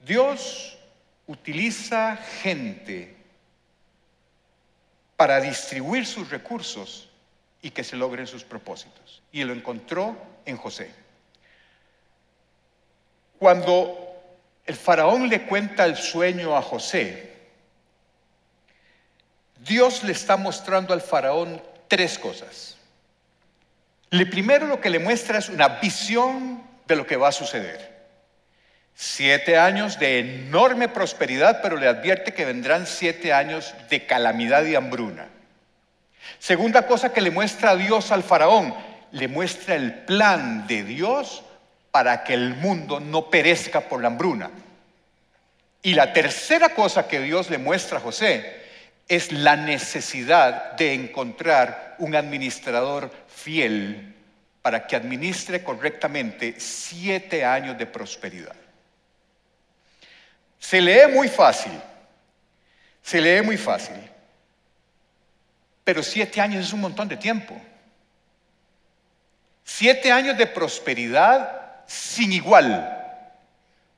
Dios 0.04 0.78
utiliza 1.26 2.16
gente 2.16 3.14
para 5.16 5.40
distribuir 5.40 6.06
sus 6.06 6.30
recursos 6.30 7.08
y 7.60 7.70
que 7.70 7.84
se 7.84 7.96
logren 7.96 8.26
sus 8.26 8.44
propósitos. 8.44 9.22
Y 9.32 9.44
lo 9.44 9.52
encontró 9.52 10.16
en 10.46 10.56
José. 10.56 10.90
Cuando 13.38 14.07
el 14.68 14.76
faraón 14.76 15.30
le 15.30 15.46
cuenta 15.46 15.86
el 15.86 15.96
sueño 15.96 16.54
a 16.54 16.60
José, 16.60 17.32
Dios 19.60 20.04
le 20.04 20.12
está 20.12 20.36
mostrando 20.36 20.92
al 20.92 21.00
faraón 21.00 21.62
tres 21.88 22.18
cosas. 22.18 22.76
El 24.10 24.28
primero 24.28 24.66
lo 24.66 24.78
que 24.78 24.90
le 24.90 24.98
muestra 24.98 25.38
es 25.38 25.48
una 25.48 25.80
visión 25.80 26.62
de 26.86 26.96
lo 26.96 27.06
que 27.06 27.16
va 27.16 27.28
a 27.28 27.32
suceder. 27.32 27.96
Siete 28.94 29.56
años 29.56 29.98
de 29.98 30.18
enorme 30.18 30.88
prosperidad, 30.88 31.62
pero 31.62 31.78
le 31.78 31.88
advierte 31.88 32.34
que 32.34 32.44
vendrán 32.44 32.86
siete 32.86 33.32
años 33.32 33.74
de 33.88 34.04
calamidad 34.04 34.66
y 34.66 34.74
hambruna. 34.74 35.28
Segunda 36.38 36.86
cosa 36.86 37.14
que 37.14 37.22
le 37.22 37.30
muestra 37.30 37.74
Dios 37.74 38.12
al 38.12 38.22
faraón, 38.22 38.74
le 39.12 39.28
muestra 39.28 39.76
el 39.76 39.94
plan 39.94 40.66
de 40.66 40.84
Dios 40.84 41.42
para 41.90 42.24
que 42.24 42.34
el 42.34 42.54
mundo 42.54 43.00
no 43.00 43.30
perezca 43.30 43.80
por 43.80 44.00
la 44.00 44.08
hambruna. 44.08 44.50
Y 45.82 45.94
la 45.94 46.12
tercera 46.12 46.74
cosa 46.74 47.08
que 47.08 47.20
Dios 47.20 47.50
le 47.50 47.58
muestra 47.58 47.98
a 47.98 48.00
José 48.00 48.62
es 49.08 49.32
la 49.32 49.56
necesidad 49.56 50.72
de 50.72 50.92
encontrar 50.92 51.96
un 51.98 52.14
administrador 52.14 53.10
fiel 53.28 54.14
para 54.60 54.86
que 54.86 54.96
administre 54.96 55.62
correctamente 55.62 56.56
siete 56.58 57.44
años 57.44 57.78
de 57.78 57.86
prosperidad. 57.86 58.54
Se 60.58 60.80
lee 60.80 61.10
muy 61.12 61.28
fácil, 61.28 61.72
se 63.02 63.20
lee 63.20 63.40
muy 63.40 63.56
fácil, 63.56 63.96
pero 65.84 66.02
siete 66.02 66.40
años 66.40 66.66
es 66.66 66.72
un 66.72 66.80
montón 66.80 67.08
de 67.08 67.16
tiempo. 67.16 67.58
Siete 69.64 70.12
años 70.12 70.36
de 70.36 70.46
prosperidad 70.46 71.67
sin 71.88 72.32
igual. 72.32 72.94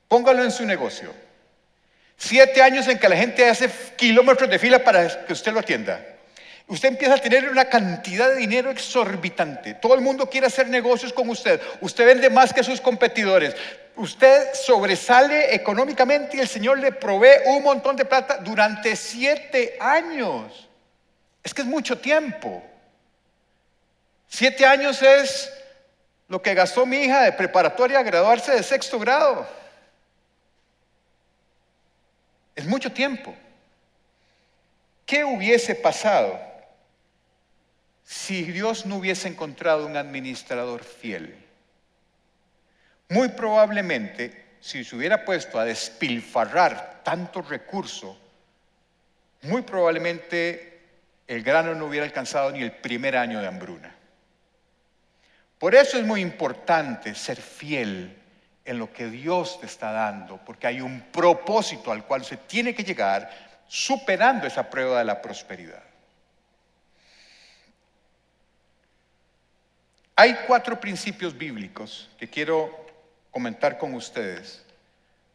Póngalo 0.07 0.43
en 0.43 0.51
su 0.51 0.65
negocio. 0.65 1.13
Siete 2.17 2.61
años 2.61 2.87
en 2.87 2.97
que 2.97 3.09
la 3.09 3.17
gente 3.17 3.47
hace 3.47 3.69
kilómetros 3.95 4.49
de 4.49 4.57
fila 4.57 4.83
para 4.83 5.25
que 5.25 5.33
usted 5.33 5.51
lo 5.51 5.59
atienda. 5.59 6.03
Usted 6.67 6.89
empieza 6.89 7.15
a 7.15 7.17
tener 7.17 7.49
una 7.49 7.65
cantidad 7.65 8.29
de 8.29 8.37
dinero 8.37 8.71
exorbitante. 8.71 9.73
Todo 9.73 9.93
el 9.93 10.01
mundo 10.01 10.29
quiere 10.29 10.47
hacer 10.47 10.69
negocios 10.69 11.11
con 11.11 11.29
usted. 11.29 11.59
Usted 11.81 12.05
vende 12.05 12.29
más 12.29 12.53
que 12.53 12.63
sus 12.63 12.79
competidores. 12.79 13.55
Usted 13.97 14.53
sobresale 14.53 15.53
económicamente 15.53 16.37
y 16.37 16.39
el 16.39 16.47
Señor 16.47 16.79
le 16.79 16.93
provee 16.93 17.41
un 17.47 17.63
montón 17.63 17.97
de 17.97 18.05
plata 18.05 18.37
durante 18.37 18.95
siete 18.95 19.75
años. 19.81 20.69
Es 21.43 21.53
que 21.53 21.63
es 21.63 21.67
mucho 21.67 21.97
tiempo. 21.97 22.63
Siete 24.29 24.65
años 24.65 25.01
es 25.01 25.51
lo 26.31 26.41
que 26.41 26.53
gastó 26.53 26.85
mi 26.85 26.95
hija 26.95 27.23
de 27.23 27.33
preparatoria 27.33 27.99
a 27.99 28.03
graduarse 28.03 28.53
de 28.53 28.63
sexto 28.63 28.97
grado. 28.97 29.45
Es 32.55 32.65
mucho 32.65 32.89
tiempo. 32.89 33.35
¿Qué 35.05 35.25
hubiese 35.25 35.75
pasado 35.75 36.39
si 38.05 38.43
Dios 38.43 38.85
no 38.85 38.95
hubiese 38.95 39.27
encontrado 39.27 39.85
un 39.85 39.97
administrador 39.97 40.85
fiel? 40.85 41.35
Muy 43.09 43.27
probablemente, 43.27 44.55
si 44.61 44.85
se 44.85 44.95
hubiera 44.95 45.25
puesto 45.25 45.59
a 45.59 45.65
despilfarrar 45.65 47.01
tanto 47.03 47.41
recurso, 47.41 48.17
muy 49.41 49.63
probablemente 49.63 50.79
el 51.27 51.43
grano 51.43 51.75
no 51.75 51.87
hubiera 51.87 52.05
alcanzado 52.05 52.53
ni 52.53 52.61
el 52.61 52.71
primer 52.71 53.17
año 53.17 53.41
de 53.41 53.47
hambruna. 53.47 53.95
Por 55.61 55.75
eso 55.75 55.99
es 55.99 56.03
muy 56.03 56.21
importante 56.21 57.13
ser 57.13 57.39
fiel 57.39 58.17
en 58.65 58.79
lo 58.79 58.91
que 58.91 59.05
Dios 59.11 59.59
te 59.59 59.67
está 59.67 59.91
dando, 59.91 60.37
porque 60.37 60.65
hay 60.65 60.81
un 60.81 61.01
propósito 61.11 61.91
al 61.91 62.03
cual 62.03 62.25
se 62.25 62.35
tiene 62.35 62.73
que 62.73 62.83
llegar 62.83 63.29
superando 63.67 64.47
esa 64.47 64.67
prueba 64.67 64.97
de 64.97 65.05
la 65.05 65.21
prosperidad. 65.21 65.83
Hay 70.15 70.35
cuatro 70.47 70.79
principios 70.79 71.37
bíblicos 71.37 72.09
que 72.17 72.27
quiero 72.27 72.87
comentar 73.29 73.77
con 73.77 73.93
ustedes 73.93 74.63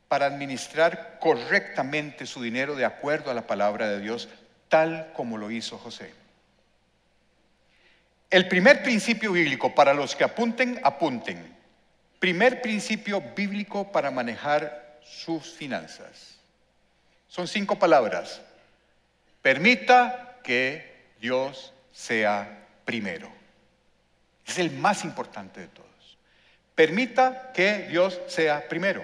para 0.08 0.26
administrar 0.26 1.20
correctamente 1.20 2.26
su 2.26 2.42
dinero 2.42 2.74
de 2.74 2.84
acuerdo 2.84 3.30
a 3.30 3.34
la 3.34 3.46
palabra 3.46 3.88
de 3.88 4.00
Dios, 4.00 4.28
tal 4.68 5.12
como 5.12 5.38
lo 5.38 5.52
hizo 5.52 5.78
José. 5.78 6.25
El 8.36 8.48
primer 8.48 8.82
principio 8.82 9.32
bíblico, 9.32 9.74
para 9.74 9.94
los 9.94 10.14
que 10.14 10.22
apunten, 10.22 10.78
apunten. 10.82 11.56
Primer 12.18 12.60
principio 12.60 13.22
bíblico 13.34 13.90
para 13.90 14.10
manejar 14.10 14.98
sus 15.02 15.54
finanzas. 15.54 16.36
Son 17.28 17.48
cinco 17.48 17.78
palabras. 17.78 18.42
Permita 19.40 20.36
que 20.44 21.14
Dios 21.18 21.72
sea 21.92 22.66
primero. 22.84 23.32
Es 24.46 24.58
el 24.58 24.70
más 24.70 25.04
importante 25.04 25.60
de 25.60 25.68
todos. 25.68 26.18
Permita 26.74 27.52
que 27.54 27.88
Dios 27.88 28.20
sea 28.26 28.68
primero. 28.68 29.02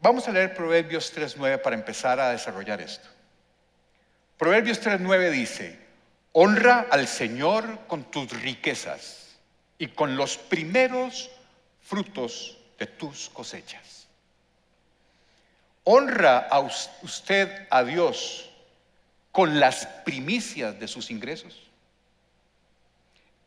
Vamos 0.00 0.26
a 0.26 0.32
leer 0.32 0.52
Proverbios 0.52 1.16
3.9 1.16 1.62
para 1.62 1.76
empezar 1.76 2.18
a 2.18 2.32
desarrollar 2.32 2.80
esto. 2.80 3.08
Proverbios 4.38 4.80
3.9 4.80 5.30
dice, 5.30 5.78
Honra 6.32 6.86
al 6.90 7.08
Señor 7.08 7.86
con 7.88 8.04
tus 8.04 8.30
riquezas 8.40 9.36
y 9.78 9.88
con 9.88 10.16
los 10.16 10.38
primeros 10.38 11.30
frutos 11.82 12.56
de 12.78 12.86
tus 12.86 13.28
cosechas. 13.30 14.06
Honra 15.82 16.38
a 16.38 16.60
usted 16.60 17.66
a 17.70 17.82
Dios 17.82 18.50
con 19.32 19.58
las 19.58 19.86
primicias 20.04 20.78
de 20.78 20.86
sus 20.86 21.10
ingresos. 21.10 21.68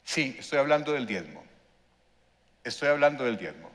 Sí, 0.03 0.35
estoy 0.39 0.59
hablando 0.59 0.91
del 0.91 1.05
diezmo. 1.05 1.43
Estoy 2.63 2.89
hablando 2.89 3.23
del 3.23 3.37
diezmo. 3.37 3.69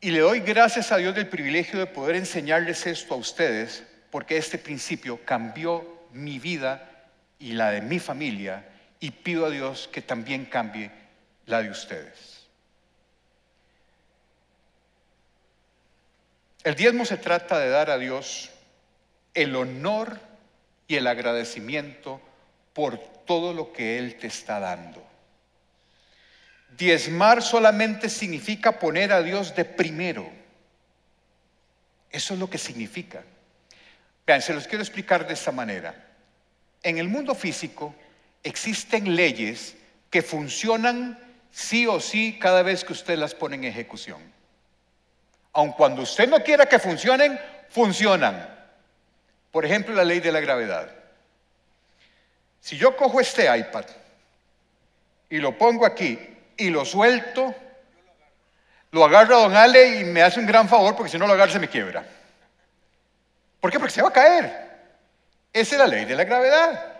Y 0.00 0.10
le 0.10 0.20
doy 0.20 0.40
gracias 0.40 0.92
a 0.92 0.96
Dios 0.98 1.14
del 1.14 1.28
privilegio 1.28 1.78
de 1.78 1.86
poder 1.86 2.16
enseñarles 2.16 2.86
esto 2.86 3.14
a 3.14 3.16
ustedes, 3.16 3.84
porque 4.12 4.36
este 4.36 4.58
principio 4.58 5.24
cambió 5.24 6.02
mi 6.12 6.38
vida 6.38 7.08
y 7.38 7.54
la 7.54 7.70
de 7.70 7.80
mi 7.80 7.98
familia 7.98 8.68
y 9.00 9.10
pido 9.10 9.46
a 9.46 9.50
Dios 9.50 9.88
que 9.90 10.02
también 10.02 10.44
cambie 10.44 10.90
la 11.46 11.62
de 11.62 11.70
ustedes. 11.70 12.46
El 16.62 16.74
diezmo 16.74 17.06
se 17.06 17.16
trata 17.16 17.58
de 17.58 17.70
dar 17.70 17.88
a 17.88 17.96
Dios 17.96 18.50
el 19.32 19.56
honor 19.56 20.20
y 20.86 20.96
el 20.96 21.06
agradecimiento 21.06 22.20
por 22.74 22.98
todo 22.98 23.54
lo 23.54 23.72
que 23.72 23.98
Él 23.98 24.16
te 24.18 24.26
está 24.26 24.60
dando. 24.60 25.02
Diezmar 26.76 27.42
solamente 27.42 28.10
significa 28.10 28.78
poner 28.78 29.10
a 29.10 29.22
Dios 29.22 29.56
de 29.56 29.64
primero. 29.64 30.30
Eso 32.10 32.34
es 32.34 32.40
lo 32.40 32.50
que 32.50 32.58
significa. 32.58 33.24
Vean, 34.26 34.42
se 34.42 34.54
los 34.54 34.66
quiero 34.66 34.82
explicar 34.82 35.26
de 35.26 35.34
esta 35.34 35.52
manera. 35.52 35.94
En 36.82 36.98
el 36.98 37.08
mundo 37.08 37.34
físico 37.34 37.94
existen 38.42 39.14
leyes 39.14 39.76
que 40.10 40.22
funcionan 40.22 41.18
sí 41.50 41.86
o 41.86 42.00
sí 42.00 42.38
cada 42.40 42.62
vez 42.62 42.84
que 42.84 42.92
usted 42.92 43.18
las 43.18 43.34
pone 43.34 43.56
en 43.56 43.64
ejecución. 43.64 44.20
Aun 45.52 45.72
cuando 45.72 46.02
usted 46.02 46.28
no 46.28 46.42
quiera 46.42 46.66
que 46.66 46.78
funcionen, 46.78 47.38
funcionan. 47.68 48.48
Por 49.50 49.66
ejemplo, 49.66 49.94
la 49.94 50.04
ley 50.04 50.20
de 50.20 50.32
la 50.32 50.40
gravedad. 50.40 50.90
Si 52.60 52.76
yo 52.76 52.96
cojo 52.96 53.20
este 53.20 53.44
iPad 53.54 53.84
y 55.28 55.38
lo 55.38 55.58
pongo 55.58 55.84
aquí 55.84 56.18
y 56.56 56.70
lo 56.70 56.84
suelto, 56.84 57.54
lo 58.92 59.04
agarra 59.04 59.36
don 59.36 59.56
Ale 59.56 60.00
y 60.00 60.04
me 60.04 60.22
hace 60.22 60.40
un 60.40 60.46
gran 60.46 60.68
favor 60.68 60.94
porque 60.94 61.10
si 61.10 61.18
no 61.18 61.26
lo 61.26 61.32
agarra 61.32 61.52
se 61.52 61.58
me 61.58 61.68
quiebra. 61.68 62.04
¿Por 63.62 63.70
qué? 63.70 63.78
Porque 63.78 63.94
se 63.94 64.02
va 64.02 64.08
a 64.08 64.12
caer. 64.12 64.70
Esa 65.52 65.76
es 65.76 65.78
la 65.78 65.86
ley 65.86 66.04
de 66.04 66.16
la 66.16 66.24
gravedad. 66.24 66.96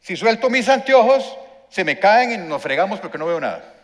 Si 0.00 0.16
suelto 0.16 0.48
mis 0.48 0.66
anteojos, 0.66 1.36
se 1.68 1.84
me 1.84 1.98
caen 1.98 2.32
y 2.32 2.38
nos 2.38 2.62
fregamos 2.62 2.98
porque 2.98 3.18
no 3.18 3.26
veo 3.26 3.38
nada. 3.38 3.74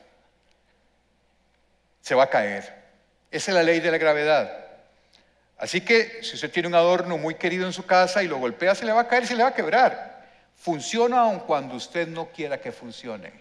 Se 2.00 2.14
va 2.14 2.24
a 2.24 2.30
caer. 2.30 2.62
Esa 3.30 3.50
es 3.50 3.54
la 3.54 3.62
ley 3.62 3.80
de 3.80 3.90
la 3.90 3.98
gravedad. 3.98 4.50
Así 5.58 5.82
que 5.82 6.22
si 6.22 6.36
usted 6.36 6.50
tiene 6.50 6.68
un 6.68 6.74
adorno 6.74 7.18
muy 7.18 7.34
querido 7.34 7.66
en 7.66 7.74
su 7.74 7.84
casa 7.84 8.22
y 8.22 8.26
lo 8.26 8.38
golpea, 8.38 8.74
se 8.74 8.86
le 8.86 8.92
va 8.92 9.02
a 9.02 9.08
caer 9.08 9.26
se 9.26 9.36
le 9.36 9.42
va 9.42 9.50
a 9.50 9.54
quebrar. 9.54 10.24
Funciona 10.56 11.20
aun 11.20 11.40
cuando 11.40 11.74
usted 11.74 12.08
no 12.08 12.30
quiera 12.30 12.58
que 12.58 12.72
funcione. 12.72 13.34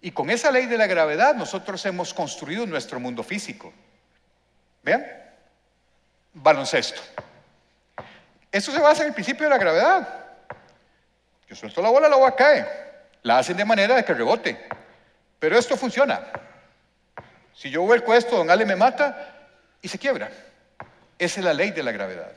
Y 0.00 0.12
con 0.12 0.30
esa 0.30 0.52
ley 0.52 0.66
de 0.66 0.78
la 0.78 0.86
gravedad 0.86 1.34
nosotros 1.34 1.84
hemos 1.86 2.14
construido 2.14 2.66
nuestro 2.66 3.00
mundo 3.00 3.24
físico. 3.24 3.72
¿Vean? 4.84 5.04
Baloncesto. 6.34 7.02
Esto 8.52 8.72
se 8.72 8.80
basa 8.80 9.02
en 9.02 9.08
el 9.08 9.14
principio 9.14 9.44
de 9.44 9.50
la 9.50 9.58
gravedad. 9.58 10.08
Yo 11.48 11.56
suelto 11.56 11.82
la 11.82 11.90
bola, 11.90 12.08
la 12.08 12.16
bola 12.16 12.34
cae. 12.34 12.66
La 13.22 13.38
hacen 13.38 13.56
de 13.56 13.64
manera 13.64 13.96
de 13.96 14.04
que 14.04 14.14
rebote. 14.14 14.68
Pero 15.38 15.58
esto 15.58 15.76
funciona. 15.76 16.20
Si 17.54 17.70
yo 17.70 17.82
vuelco 17.82 18.14
esto, 18.14 18.36
don 18.36 18.50
Ale 18.50 18.64
me 18.64 18.76
mata 18.76 19.36
y 19.82 19.88
se 19.88 19.98
quiebra. 19.98 20.30
Esa 21.18 21.40
es 21.40 21.44
la 21.44 21.54
ley 21.54 21.70
de 21.70 21.82
la 21.82 21.92
gravedad. 21.92 22.32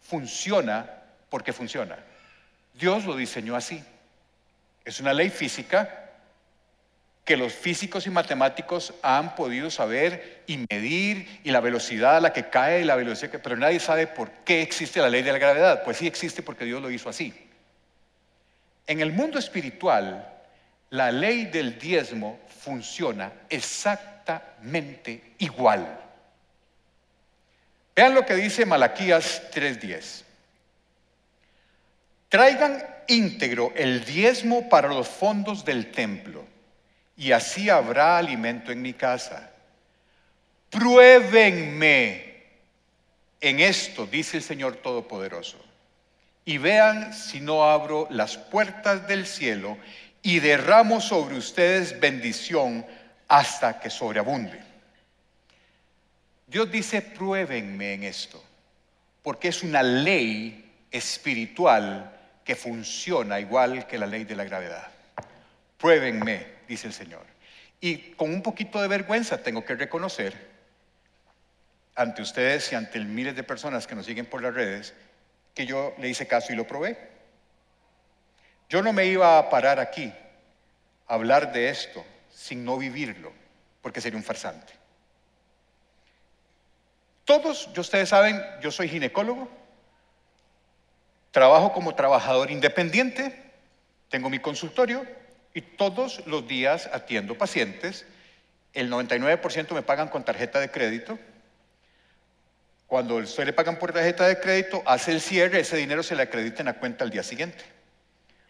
Funciona 0.00 0.88
porque 1.28 1.52
funciona. 1.52 1.98
Dios 2.74 3.04
lo 3.04 3.16
diseñó 3.16 3.56
así. 3.56 3.84
Es 4.84 5.00
una 5.00 5.12
ley 5.12 5.30
física 5.30 6.07
que 7.28 7.36
los 7.36 7.52
físicos 7.52 8.06
y 8.06 8.10
matemáticos 8.10 8.94
han 9.02 9.34
podido 9.34 9.70
saber 9.70 10.44
y 10.46 10.64
medir 10.70 11.40
y 11.44 11.50
la 11.50 11.60
velocidad 11.60 12.16
a 12.16 12.20
la 12.20 12.32
que 12.32 12.48
cae 12.48 12.80
y 12.80 12.84
la 12.84 12.96
velocidad 12.96 13.30
que... 13.30 13.38
Pero 13.38 13.54
nadie 13.54 13.80
sabe 13.80 14.06
por 14.06 14.30
qué 14.46 14.62
existe 14.62 14.98
la 14.98 15.10
ley 15.10 15.20
de 15.20 15.32
la 15.32 15.38
gravedad. 15.38 15.84
Pues 15.84 15.98
sí 15.98 16.06
existe 16.06 16.42
porque 16.42 16.64
Dios 16.64 16.80
lo 16.80 16.90
hizo 16.90 17.10
así. 17.10 17.34
En 18.86 19.02
el 19.02 19.12
mundo 19.12 19.38
espiritual, 19.38 20.26
la 20.88 21.12
ley 21.12 21.44
del 21.44 21.78
diezmo 21.78 22.40
funciona 22.62 23.30
exactamente 23.50 25.34
igual. 25.36 26.00
Vean 27.94 28.14
lo 28.14 28.24
que 28.24 28.36
dice 28.36 28.64
Malaquías 28.64 29.42
3:10. 29.52 30.24
Traigan 32.30 32.82
íntegro 33.06 33.74
el 33.76 34.02
diezmo 34.06 34.70
para 34.70 34.88
los 34.88 35.06
fondos 35.06 35.66
del 35.66 35.90
templo, 35.90 36.46
y 37.18 37.32
así 37.32 37.68
habrá 37.68 38.16
alimento 38.16 38.70
en 38.70 38.80
mi 38.80 38.94
casa. 38.94 39.50
Pruébenme 40.70 42.44
en 43.40 43.58
esto, 43.60 44.06
dice 44.06 44.36
el 44.36 44.44
Señor 44.44 44.76
Todopoderoso, 44.76 45.58
y 46.44 46.58
vean 46.58 47.12
si 47.12 47.40
no 47.40 47.68
abro 47.68 48.06
las 48.10 48.38
puertas 48.38 49.08
del 49.08 49.26
cielo 49.26 49.76
y 50.22 50.38
derramo 50.38 51.00
sobre 51.00 51.36
ustedes 51.36 51.98
bendición 51.98 52.86
hasta 53.26 53.80
que 53.80 53.90
sobreabunde. 53.90 54.62
Dios 56.46 56.70
dice, 56.70 57.02
pruébenme 57.02 57.94
en 57.94 58.04
esto, 58.04 58.42
porque 59.24 59.48
es 59.48 59.64
una 59.64 59.82
ley 59.82 60.72
espiritual 60.90 62.16
que 62.44 62.54
funciona 62.54 63.40
igual 63.40 63.88
que 63.88 63.98
la 63.98 64.06
ley 64.06 64.24
de 64.24 64.36
la 64.36 64.44
gravedad. 64.44 64.88
Pruébenme, 65.76 66.57
dice 66.68 66.86
el 66.86 66.92
Señor. 66.92 67.24
Y 67.80 68.12
con 68.12 68.30
un 68.30 68.42
poquito 68.42 68.80
de 68.80 68.88
vergüenza 68.88 69.42
tengo 69.42 69.64
que 69.64 69.74
reconocer 69.74 70.34
ante 71.94 72.22
ustedes 72.22 72.70
y 72.72 72.74
ante 72.74 73.00
miles 73.00 73.34
de 73.34 73.42
personas 73.42 73.86
que 73.86 73.94
nos 73.94 74.06
siguen 74.06 74.26
por 74.26 74.42
las 74.42 74.54
redes 74.54 74.94
que 75.54 75.66
yo 75.66 75.94
le 75.98 76.08
hice 76.08 76.26
caso 76.26 76.52
y 76.52 76.56
lo 76.56 76.66
probé. 76.66 76.96
Yo 78.68 78.82
no 78.82 78.92
me 78.92 79.06
iba 79.06 79.38
a 79.38 79.50
parar 79.50 79.80
aquí 79.80 80.12
a 81.06 81.14
hablar 81.14 81.52
de 81.52 81.70
esto 81.70 82.04
sin 82.32 82.64
no 82.64 82.76
vivirlo, 82.76 83.32
porque 83.82 84.00
sería 84.00 84.18
un 84.18 84.24
farsante. 84.24 84.72
Todos, 87.24 87.68
ustedes 87.76 88.08
saben, 88.08 88.40
yo 88.60 88.70
soy 88.70 88.88
ginecólogo, 88.88 89.50
Trabajo 91.30 91.72
como 91.72 91.94
trabajador 91.94 92.50
independiente, 92.50 93.52
tengo 94.08 94.30
mi 94.30 94.38
consultorio 94.38 95.06
y 95.58 95.60
todos 95.60 96.24
los 96.24 96.46
días 96.46 96.88
atiendo 96.92 97.36
pacientes. 97.36 98.06
El 98.74 98.92
99% 98.92 99.72
me 99.72 99.82
pagan 99.82 100.06
con 100.06 100.24
tarjeta 100.24 100.60
de 100.60 100.70
crédito. 100.70 101.18
Cuando 102.86 103.16
usted 103.16 103.44
le 103.44 103.52
pagan 103.52 103.76
por 103.76 103.92
tarjeta 103.92 104.28
de 104.28 104.38
crédito, 104.38 104.84
hace 104.86 105.10
el 105.10 105.20
cierre, 105.20 105.58
ese 105.58 105.76
dinero 105.76 106.04
se 106.04 106.14
le 106.14 106.22
acredita 106.22 106.60
en 106.60 106.66
la 106.66 106.74
cuenta 106.74 107.02
al 107.02 107.10
día 107.10 107.24
siguiente. 107.24 107.64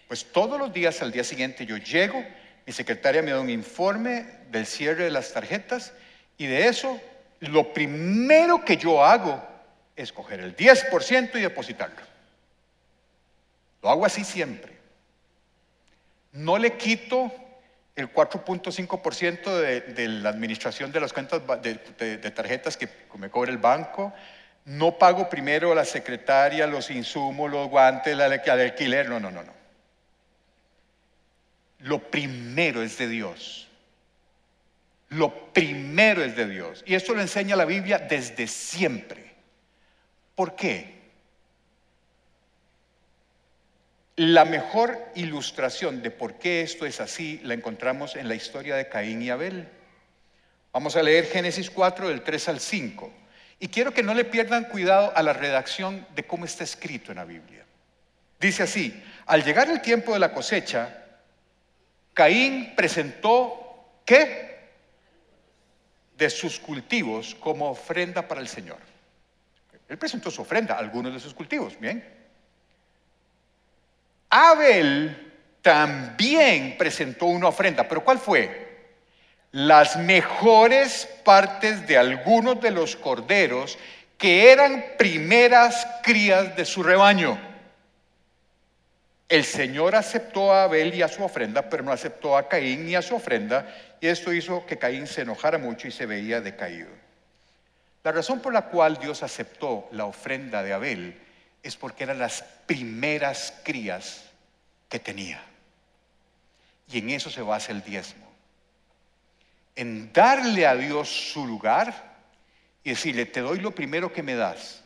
Pues 0.07 0.27
todos 0.27 0.59
los 0.59 0.71
días 0.71 1.01
al 1.01 1.11
día 1.11 1.25
siguiente 1.25 1.65
yo 1.65 1.79
llego, 1.79 2.23
mi 2.67 2.75
secretaria 2.75 3.23
me 3.23 3.31
da 3.31 3.41
un 3.41 3.49
informe 3.49 4.27
del 4.51 4.67
cierre 4.67 5.05
de 5.05 5.11
las 5.11 5.33
tarjetas 5.33 5.95
y 6.37 6.45
de 6.45 6.69
eso 6.69 7.01
lo 7.41 7.73
primero 7.73 8.67
que 8.67 8.77
yo 8.77 9.03
hago 9.03 9.43
es 9.97 10.13
coger 10.13 10.41
el 10.41 10.55
10% 10.55 11.37
y 11.37 11.41
depositarlo. 11.41 12.03
Lo 13.83 13.89
hago 13.89 14.05
así 14.05 14.25
siempre. 14.25 14.78
No 16.39 16.57
le 16.57 16.77
quito 16.77 17.33
el 17.97 18.13
4.5% 18.13 19.57
de, 19.57 20.09
la 20.09 20.29
administración 20.29 20.93
de 20.93 21.01
las 21.01 21.13
cuentas 21.13 21.43
de, 21.61 22.31
tarjetas 22.31 22.77
que 22.77 22.89
me 23.19 23.29
cobra 23.29 23.51
el 23.51 23.59
banco. 23.59 24.13
No 24.65 24.97
pago 24.97 25.29
primero 25.29 25.73
a 25.73 25.75
la 25.75 25.85
secretaria, 25.85 26.69
los 26.69 26.93
insumos, 26.93 27.51
los 27.51 27.69
guantes, 27.69 28.13
el 28.13 28.21
alquiler. 28.21 29.09
No, 29.09 29.19
no, 29.19 29.33
no, 29.33 29.43
no. 29.43 29.53
Lo 31.81 31.99
primero 32.09 32.83
es 32.83 32.99
de 32.99 33.09
Dios. 33.09 33.67
Lo 35.09 35.53
primero 35.53 36.23
es 36.23 36.37
de 36.37 36.47
Dios. 36.47 36.85
Y 36.87 36.95
esto 36.95 37.15
lo 37.15 37.21
enseña 37.21 37.57
la 37.57 37.65
Biblia 37.65 37.99
desde 37.99 38.47
siempre. 38.47 39.35
¿Por 40.37 40.55
qué? 40.55 40.98
La 44.19 44.45
mejor 44.45 44.99
ilustración 45.15 46.03
de 46.03 46.11
por 46.11 46.41
qué 46.41 46.63
esto 46.63 46.87
es 46.87 47.01
así 47.01 47.41
la 47.45 47.55
encontramos 47.55 48.17
en 48.17 48.27
la 48.27 48.35
historia 48.35 48.75
de 48.75 48.89
Caín 48.89 49.23
y 49.23 49.31
Abel. 49.31 49.69
Vamos 50.73 50.97
a 50.97 51.05
leer 51.05 51.27
Génesis 51.27 51.71
4 51.71 52.09
del 52.09 52.25
3 52.25 52.49
al 52.49 52.59
5. 52.59 53.13
Y 53.61 53.69
quiero 53.69 53.95
que 53.95 54.03
no 54.03 54.15
le 54.15 54.25
pierdan 54.25 54.65
cuidado 54.65 55.13
a 55.17 55.23
la 55.23 55.35
redacción 55.35 56.05
de 56.17 56.27
cómo 56.27 56.47
está 56.47 56.65
escrito 56.65 57.13
en 57.13 57.19
la 57.19 57.25
Biblia. 57.25 57.65
Dice 58.41 58.65
así, 58.65 59.01
al 59.27 59.45
llegar 59.45 59.71
el 59.71 59.81
tiempo 59.81 60.15
de 60.15 60.19
la 60.19 60.33
cosecha, 60.33 61.05
Caín 62.13 62.75
presentó 62.75 64.01
¿qué? 64.05 64.73
De 66.17 66.29
sus 66.29 66.59
cultivos 66.59 67.37
como 67.37 67.71
ofrenda 67.71 68.27
para 68.27 68.41
el 68.41 68.49
Señor. 68.49 68.79
Él 69.89 69.97
presentó 69.97 70.29
su 70.29 70.43
ofrenda, 70.43 70.75
algunos 70.75 71.15
de 71.15 71.21
sus 71.21 71.35
cultivos, 71.35 71.79
¿bien? 71.79 72.18
Abel 74.31 75.33
también 75.63 76.77
presentó 76.79 77.27
una 77.27 77.49
ofrenda, 77.49 77.89
pero 77.89 78.05
¿cuál 78.05 78.19
fue? 78.19 78.69
Las 79.53 79.97
mejores 79.97 81.09
partes 81.25 81.87
de 81.87 81.97
algunos 81.97 82.61
de 82.61 82.71
los 82.71 82.97
corderos 82.97 83.79
que 84.19 84.51
eran 84.51 84.85
primeras 84.99 85.87
crías 86.03 86.55
de 86.57 86.65
su 86.65 86.83
rebaño. 86.83 87.39
El 89.29 89.45
Señor 89.45 89.95
aceptó 89.95 90.53
a 90.53 90.65
Abel 90.65 90.95
y 90.95 91.03
a 91.03 91.09
su 91.09 91.23
ofrenda, 91.23 91.69
pero 91.69 91.83
no 91.83 91.93
aceptó 91.93 92.37
a 92.37 92.49
Caín 92.49 92.87
ni 92.87 92.95
a 92.95 93.03
su 93.03 93.15
ofrenda, 93.15 93.69
y 94.01 94.07
esto 94.07 94.33
hizo 94.33 94.65
que 94.67 94.79
Caín 94.79 95.07
se 95.07 95.23
enojara 95.23 95.59
mucho 95.59 95.87
y 95.87 95.91
se 95.91 96.07
veía 96.07 96.41
decaído. 96.41 96.89
La 98.03 98.13
razón 98.13 98.41
por 98.41 98.55
la 98.55 98.63
cual 98.63 98.99
Dios 98.99 99.23
aceptó 99.23 99.89
la 99.93 100.07
ofrenda 100.07 100.63
de 100.63 100.73
Abel 100.73 101.28
es 101.63 101.77
porque 101.77 102.05
eran 102.05 102.19
las 102.19 102.43
primeras 102.67 103.55
crías 103.65 104.25
que 104.89 104.99
tenía. 104.99 105.43
Y 106.91 106.99
en 106.99 107.11
eso 107.11 107.31
se 107.31 107.43
basa 107.43 107.73
el 107.73 107.83
diezmo. 107.83 108.27
En 109.77 110.13
darle 110.13 110.67
a 110.67 110.75
Dios 110.75 111.09
su 111.09 111.47
lugar 111.47 112.17
y 112.83 112.91
decirle, 112.91 113.27
te 113.27 113.41
doy 113.41 113.61
lo 113.61 113.75
primero 113.75 114.13
que 114.13 114.23
me 114.23 114.35
das, 114.35 114.83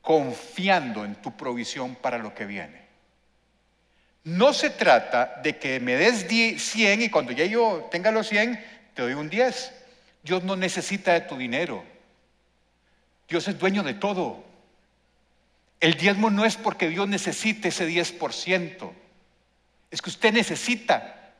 confiando 0.00 1.04
en 1.04 1.14
tu 1.16 1.36
provisión 1.36 1.94
para 1.94 2.18
lo 2.18 2.34
que 2.34 2.46
viene. 2.46 2.82
No 4.24 4.52
se 4.52 4.70
trata 4.70 5.40
de 5.42 5.58
que 5.58 5.80
me 5.80 5.96
des 5.96 6.26
100 6.28 7.02
y 7.02 7.10
cuando 7.10 7.32
ya 7.32 7.44
yo 7.44 7.88
tenga 7.90 8.10
los 8.10 8.28
100, 8.28 8.64
te 8.94 9.02
doy 9.02 9.14
un 9.14 9.28
10. 9.28 9.72
Dios 10.22 10.44
no 10.44 10.56
necesita 10.56 11.12
de 11.12 11.22
tu 11.22 11.36
dinero. 11.36 11.84
Dios 13.28 13.46
es 13.48 13.58
dueño 13.58 13.82
de 13.82 13.94
todo. 13.94 14.44
El 15.82 15.94
diezmo 15.94 16.30
no 16.30 16.44
es 16.44 16.56
porque 16.56 16.88
Dios 16.88 17.08
necesite 17.08 17.68
ese 17.70 17.88
10%. 17.88 18.92
Es 19.90 20.00
que 20.00 20.10
usted 20.10 20.32
necesita 20.32 21.32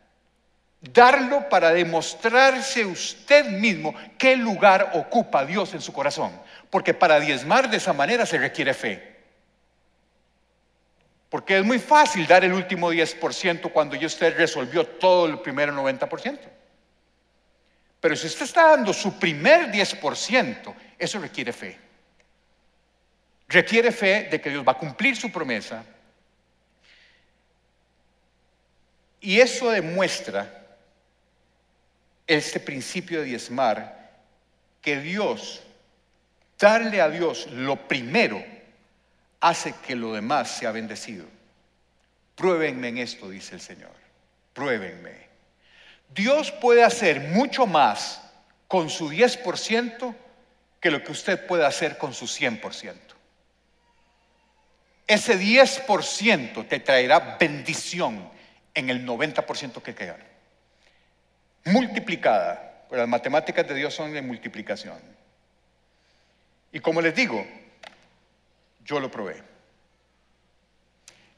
darlo 0.81 1.48
para 1.48 1.72
demostrarse 1.72 2.85
usted 2.85 3.46
mismo 3.50 3.94
qué 4.18 4.37
lugar 4.37 4.90
ocupa 4.94 5.46
Dios 5.46 5.74
en 5.74 5.81
su 5.81 5.92
corazón. 5.92 6.33
Porque 6.70 6.92
para 6.92 7.20
diezmar 7.20 7.70
de 7.70 7.76
esa 7.76 7.92
manera 7.92 8.26
se 8.26 8.37
requiere 8.37 8.74
fe. 8.74 9.16
Porque 11.28 11.59
es 11.59 11.64
muy 11.64 11.78
fácil 11.78 12.26
dar 12.26 12.44
el 12.44 12.52
último 12.52 12.92
10% 12.92 13.70
cuando 13.70 13.94
ya 13.94 14.09
usted 14.09 14.37
resolvió 14.37 14.85
todo 14.85 15.26
el 15.26 15.38
primer 15.38 15.70
90%. 15.70 16.40
Pero 18.00 18.16
si 18.16 18.26
usted 18.26 18.46
está 18.46 18.70
dando 18.70 18.92
su 18.92 19.20
primer 19.20 19.70
10%, 19.70 20.74
eso 20.98 21.20
requiere 21.20 21.52
fe 21.52 21.91
requiere 23.48 23.92
fe 23.92 24.28
de 24.31 24.40
que 24.40 24.50
Dios 24.50 24.66
va 24.66 24.72
a 24.72 24.78
cumplir 24.78 25.16
su 25.16 25.31
promesa. 25.31 25.85
Y 29.20 29.40
eso 29.40 29.70
demuestra 29.70 30.62
este 32.26 32.61
principio 32.61 33.20
de 33.20 33.26
diezmar, 33.26 34.11
que 34.81 35.00
Dios, 35.00 35.62
darle 36.59 37.00
a 37.00 37.09
Dios 37.09 37.46
lo 37.52 37.76
primero, 37.87 38.44
hace 39.40 39.74
que 39.87 39.94
lo 39.94 40.12
demás 40.12 40.50
sea 40.50 40.72
bendecido. 40.72 41.26
Pruébenme 42.35 42.88
en 42.88 42.98
esto, 42.98 43.31
dice 43.31 43.55
el 43.55 43.61
Señor. 43.61 43.92
Pruébenme. 44.52 45.28
Dios 46.14 46.50
puede 46.50 46.83
hacer 46.83 47.20
mucho 47.20 47.66
más 47.66 48.22
con 48.66 48.90
su 48.90 49.11
10% 49.11 50.14
que 50.81 50.90
lo 50.90 51.02
que 51.02 51.12
usted 51.12 51.46
puede 51.46 51.64
hacer 51.64 51.96
con 51.96 52.12
su 52.12 52.26
100%. 52.26 53.12
Ese 55.06 55.38
10% 55.38 56.68
te 56.68 56.80
traerá 56.80 57.36
bendición 57.38 58.30
en 58.74 58.90
el 58.90 59.06
90% 59.06 59.82
que 59.82 59.94
queda. 59.94 60.16
Multiplicada, 61.64 62.84
pero 62.88 63.02
las 63.02 63.08
matemáticas 63.08 63.66
de 63.66 63.74
Dios 63.74 63.94
son 63.94 64.12
de 64.12 64.22
multiplicación. 64.22 64.98
Y 66.72 66.80
como 66.80 67.00
les 67.00 67.14
digo, 67.14 67.46
yo 68.84 69.00
lo 69.00 69.10
probé. 69.10 69.42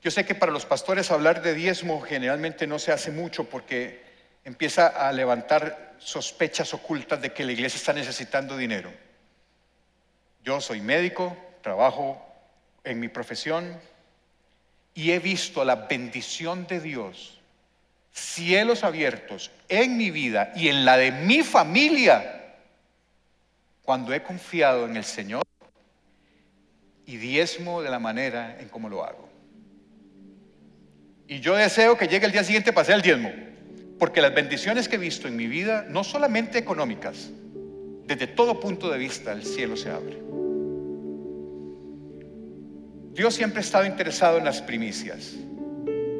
Yo 0.03 0.11
sé 0.11 0.25
que 0.25 0.35
para 0.35 0.53
los 0.53 0.67
pastores 0.67 1.11
hablar 1.11 1.43
de 1.43 1.55
diezmo 1.55 2.01
generalmente 2.03 2.67
no 2.67 2.79
se 2.79 2.93
hace 2.93 3.11
mucho 3.11 3.45
porque 3.45 4.05
empieza 4.45 4.87
a 4.87 5.11
levantar 5.13 5.95
sospechas 5.99 6.75
ocultas 6.75 7.21
de 7.23 7.33
que 7.33 7.45
la 7.45 7.53
iglesia 7.53 7.79
está 7.79 7.95
necesitando 7.95 8.57
dinero. 8.57 8.93
Yo 10.43 10.61
soy 10.61 10.83
médico, 10.83 11.35
trabajo 11.63 12.34
en 12.85 13.01
mi 13.01 13.09
profesión 13.09 13.79
y 14.95 15.11
he 15.11 15.19
visto 15.19 15.65
la 15.65 15.75
bendición 15.75 16.67
de 16.67 16.81
Dios, 16.81 17.41
cielos 18.13 18.85
abiertos 18.85 19.51
en 19.69 19.97
mi 19.97 20.11
vida 20.11 20.53
y 20.55 20.69
en 20.69 20.85
la 20.85 20.97
de 20.97 21.11
mi 21.11 21.43
familia, 21.43 22.43
cuando 23.83 24.15
he 24.15 24.23
confiado 24.23 24.87
en 24.87 24.97
el 24.97 25.05
Señor 25.05 25.43
y 27.07 27.17
diezmo 27.17 27.83
de 27.83 27.91
la 27.91 27.99
manera 27.99 28.59
en 28.61 28.69
cómo 28.69 28.89
lo 28.89 29.05
hago. 29.05 29.29
Y 31.27 31.41
yo 31.41 31.57
deseo 31.57 31.99
que 31.99 32.07
llegue 32.07 32.27
el 32.27 32.33
día 32.33 32.45
siguiente 32.45 32.73
para 32.73 32.83
hacer 32.83 32.95
el 32.97 33.03
diezmo, 33.03 33.33
porque 33.99 34.23
las 34.23 34.35
bendiciones 34.35 34.89
que 34.89 34.97
he 34.97 34.99
visto 34.99 35.27
en 35.27 35.37
mi 35.37 35.47
vida, 35.47 35.85
no 35.89 36.05
solamente 36.05 36.59
económicas, 36.59 37.31
desde 38.07 38.27
todo 38.27 38.61
punto 38.61 38.91
de 38.91 38.99
vista 38.99 39.33
el 39.33 39.45
cielo 39.45 39.77
se 39.77 39.91
abre. 39.91 40.19
Dios 43.15 43.35
siempre 43.35 43.61
ha 43.61 43.63
estado 43.63 43.87
interesado 43.87 44.39
en 44.39 44.45
las 44.45 44.61
primicias, 44.61 45.35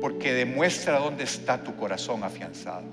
porque 0.01 0.33
demuestra 0.33 1.01
dónde 1.01 1.25
está 1.25 1.61
tu 1.63 1.75
corazón 1.75 2.23
afianzado. 2.23 2.87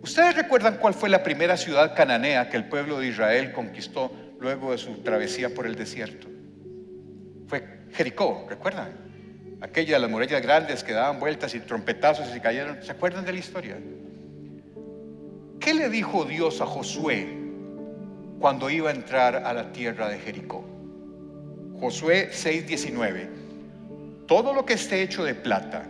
¿Ustedes 0.00 0.36
recuerdan 0.36 0.76
cuál 0.76 0.94
fue 0.94 1.08
la 1.08 1.24
primera 1.24 1.56
ciudad 1.56 1.96
cananea 1.96 2.48
que 2.48 2.56
el 2.56 2.68
pueblo 2.68 3.00
de 3.00 3.08
Israel 3.08 3.52
conquistó 3.52 4.12
luego 4.38 4.70
de 4.70 4.78
su 4.78 4.98
travesía 5.02 5.52
por 5.52 5.66
el 5.66 5.74
desierto? 5.74 6.28
Fue 7.48 7.64
Jericó, 7.92 8.46
¿recuerdan? 8.48 8.92
Aquella 9.60 9.94
de 9.94 10.00
las 10.00 10.10
murallas 10.10 10.42
grandes 10.42 10.84
que 10.84 10.92
daban 10.92 11.18
vueltas 11.18 11.52
y 11.56 11.60
trompetazos 11.60 12.28
y 12.28 12.32
se 12.34 12.40
cayeron. 12.40 12.80
¿Se 12.80 12.92
acuerdan 12.92 13.24
de 13.24 13.32
la 13.32 13.38
historia? 13.38 13.76
¿Qué 15.58 15.74
le 15.74 15.88
dijo 15.88 16.24
Dios 16.24 16.60
a 16.60 16.66
Josué 16.66 17.26
cuando 18.38 18.70
iba 18.70 18.90
a 18.90 18.92
entrar 18.92 19.36
a 19.36 19.52
la 19.52 19.72
tierra 19.72 20.08
de 20.10 20.18
Jericó? 20.18 20.73
Josué 21.84 22.30
6:19. 22.32 23.28
Todo 24.26 24.54
lo 24.54 24.64
que 24.64 24.72
esté 24.72 25.02
hecho 25.02 25.22
de 25.22 25.34
plata, 25.34 25.86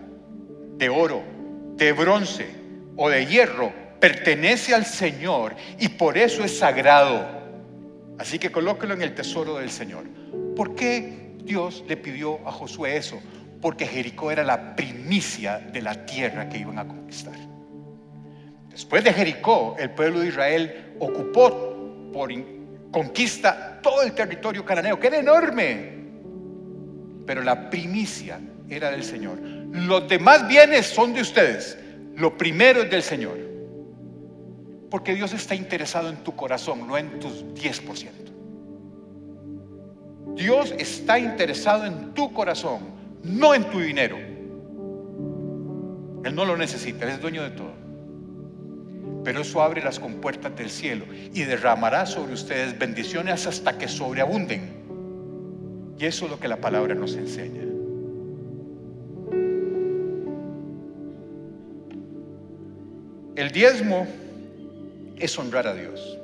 de 0.76 0.88
oro, 0.88 1.22
de 1.76 1.92
bronce 1.92 2.48
o 2.96 3.08
de 3.08 3.24
hierro 3.26 3.72
pertenece 4.00 4.74
al 4.74 4.86
Señor 4.86 5.54
y 5.78 5.90
por 5.90 6.18
eso 6.18 6.42
es 6.42 6.58
sagrado. 6.58 7.24
Así 8.18 8.40
que 8.40 8.50
colóquelo 8.50 8.94
en 8.94 9.02
el 9.02 9.14
tesoro 9.14 9.58
del 9.58 9.70
Señor. 9.70 10.02
¿Por 10.56 10.74
qué 10.74 11.36
Dios 11.44 11.84
le 11.86 11.96
pidió 11.96 12.40
a 12.44 12.50
Josué 12.50 12.96
eso? 12.96 13.20
Porque 13.60 13.86
Jericó 13.86 14.32
era 14.32 14.42
la 14.42 14.74
primicia 14.74 15.60
de 15.60 15.80
la 15.80 16.06
tierra 16.06 16.48
que 16.48 16.58
iban 16.58 16.80
a 16.80 16.88
conquistar. 16.88 17.38
Después 18.68 19.04
de 19.04 19.12
Jericó, 19.12 19.76
el 19.78 19.90
pueblo 19.90 20.18
de 20.18 20.26
Israel 20.26 20.96
ocupó 20.98 22.10
por 22.12 22.32
conquista 22.94 23.80
todo 23.82 24.02
el 24.02 24.12
territorio 24.12 24.64
cananeo, 24.64 25.00
que 25.00 25.08
era 25.08 25.18
enorme. 25.18 25.94
Pero 27.26 27.42
la 27.42 27.68
primicia 27.68 28.38
era 28.68 28.92
del 28.92 29.02
Señor. 29.02 29.40
Los 29.40 30.08
demás 30.08 30.46
bienes 30.46 30.86
son 30.86 31.12
de 31.12 31.22
ustedes. 31.22 31.76
Lo 32.14 32.38
primero 32.38 32.82
es 32.82 32.90
del 32.90 33.02
Señor. 33.02 33.36
Porque 34.90 35.12
Dios 35.12 35.32
está 35.32 35.56
interesado 35.56 36.08
en 36.08 36.18
tu 36.18 36.36
corazón, 36.36 36.86
no 36.86 36.96
en 36.96 37.18
tus 37.18 37.44
10%. 37.46 38.10
Dios 40.36 40.72
está 40.78 41.18
interesado 41.18 41.86
en 41.86 42.14
tu 42.14 42.32
corazón, 42.32 42.80
no 43.24 43.56
en 43.56 43.64
tu 43.70 43.80
dinero. 43.80 44.16
Él 46.24 46.32
no 46.32 46.44
lo 46.44 46.56
necesita, 46.56 47.06
Él 47.06 47.10
es 47.10 47.20
dueño 47.20 47.42
de 47.42 47.50
todo 47.50 47.73
pero 49.24 49.40
eso 49.40 49.62
abre 49.62 49.82
las 49.82 49.98
compuertas 49.98 50.54
del 50.54 50.68
cielo 50.68 51.06
y 51.32 51.42
derramará 51.42 52.04
sobre 52.04 52.34
ustedes 52.34 52.78
bendiciones 52.78 53.46
hasta 53.46 53.78
que 53.78 53.88
sobreabunden. 53.88 54.84
Y 55.98 56.04
eso 56.04 56.26
es 56.26 56.30
lo 56.30 56.38
que 56.38 56.46
la 56.46 56.58
palabra 56.58 56.94
nos 56.94 57.16
enseña. 57.16 57.62
El 63.36 63.50
diezmo 63.50 64.06
es 65.16 65.38
honrar 65.38 65.66
a 65.66 65.74
Dios. 65.74 66.18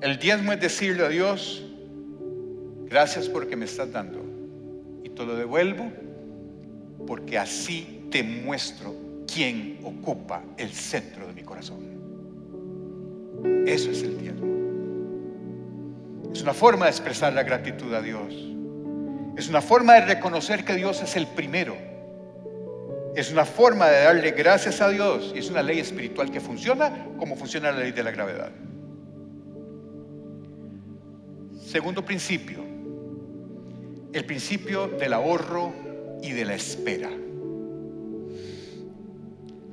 El 0.00 0.18
diezmo 0.18 0.52
es 0.52 0.60
decirle 0.60 1.04
a 1.04 1.08
Dios, 1.08 1.62
gracias 2.86 3.28
porque 3.28 3.54
me 3.54 3.66
estás 3.66 3.92
dando. 3.92 4.24
Y 5.04 5.10
te 5.10 5.26
lo 5.26 5.36
devuelvo 5.36 5.92
porque 7.06 7.38
así 7.38 8.06
te 8.10 8.22
muestro 8.22 9.09
quién 9.32 9.78
ocupa 9.84 10.42
el 10.56 10.72
centro 10.72 11.26
de 11.26 11.32
mi 11.32 11.42
corazón. 11.42 12.00
Eso 13.66 13.90
es 13.90 14.02
el 14.02 14.18
diezmo. 14.18 14.50
Es 16.32 16.42
una 16.42 16.54
forma 16.54 16.86
de 16.86 16.90
expresar 16.90 17.32
la 17.32 17.42
gratitud 17.42 17.92
a 17.94 18.02
Dios. 18.02 18.34
Es 19.36 19.48
una 19.48 19.60
forma 19.60 19.94
de 19.94 20.06
reconocer 20.06 20.64
que 20.64 20.74
Dios 20.74 21.02
es 21.02 21.16
el 21.16 21.26
primero. 21.26 21.76
Es 23.16 23.32
una 23.32 23.44
forma 23.44 23.88
de 23.88 24.04
darle 24.04 24.30
gracias 24.32 24.80
a 24.80 24.88
Dios 24.88 25.32
y 25.34 25.38
es 25.38 25.50
una 25.50 25.62
ley 25.62 25.80
espiritual 25.80 26.30
que 26.30 26.40
funciona 26.40 27.06
como 27.18 27.36
funciona 27.36 27.72
la 27.72 27.80
ley 27.80 27.92
de 27.92 28.02
la 28.02 28.10
gravedad. 28.10 28.52
Segundo 31.64 32.04
principio, 32.04 32.64
el 34.12 34.24
principio 34.24 34.88
del 34.88 35.12
ahorro 35.12 35.72
y 36.22 36.32
de 36.32 36.44
la 36.44 36.54
espera. 36.54 37.10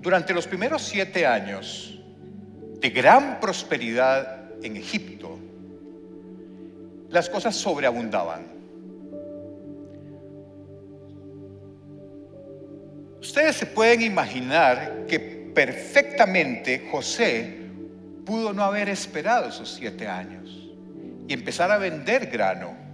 Durante 0.02 0.34
los 0.34 0.48
primeros 0.48 0.84
siete 0.84 1.26
años 1.26 2.00
de 2.80 2.90
gran 2.90 3.40
prosperidad 3.40 4.52
en 4.64 4.78
Egipto, 4.78 5.40
las 7.10 7.30
cosas 7.30 7.56
sobreabundaban. 7.56 8.58
Ustedes 13.20 13.56
se 13.56 13.66
pueden 13.66 14.02
imaginar 14.02 15.06
que 15.08 15.20
perfectamente 15.20 16.88
José 16.92 17.58
pudo 18.26 18.54
no 18.54 18.64
haber 18.64 18.90
esperado 18.90 19.50
esos 19.50 19.74
siete 19.74 20.08
años 20.08 20.70
y 21.28 21.34
empezar 21.34 21.72
a 21.72 21.78
vender 21.78 22.28
grano 22.28 22.87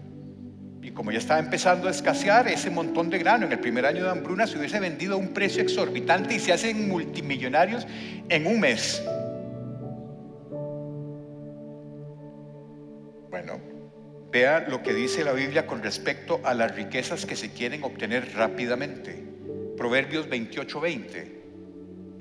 y 0.84 0.92
como 0.92 1.12
ya 1.12 1.20
estaba 1.20 1.40
empezando 1.40 1.88
a 1.88 1.92
escasear 1.92 2.50
ese 2.50 2.70
montón 2.70 3.10
de 3.10 3.18
grano 3.18 3.46
en 3.46 3.54
el 3.54 3.60
primer 3.60 3.86
año 3.86 4.04
de 4.04 4.12
hambruna, 4.12 4.46
se 4.46 4.58
hubiese 4.58 4.82
vendido 4.82 5.14
a 5.14 5.18
un 5.18 5.30
precio 5.30 5.64
exorbitante 5.64 6.36
y 6.36 6.40
se 6.40 6.52
hacen 6.52 6.90
multimillonarios 6.90 7.88
en 8.28 8.46
un 8.46 8.60
mes. 8.60 9.02
Bueno, 13.30 13.62
vea 14.30 14.66
lo 14.68 14.84
que 14.84 14.94
dice 14.94 15.24
la 15.24 15.32
Biblia 15.32 15.66
con 15.66 15.82
respecto 15.82 16.42
a 16.44 16.54
las 16.54 16.76
riquezas 16.76 17.26
que 17.26 17.38
se 17.38 17.52
quieren 17.52 17.82
obtener 17.86 18.34
rápidamente. 18.36 19.24
Proverbios 19.78 20.28
28:20. 20.28 21.44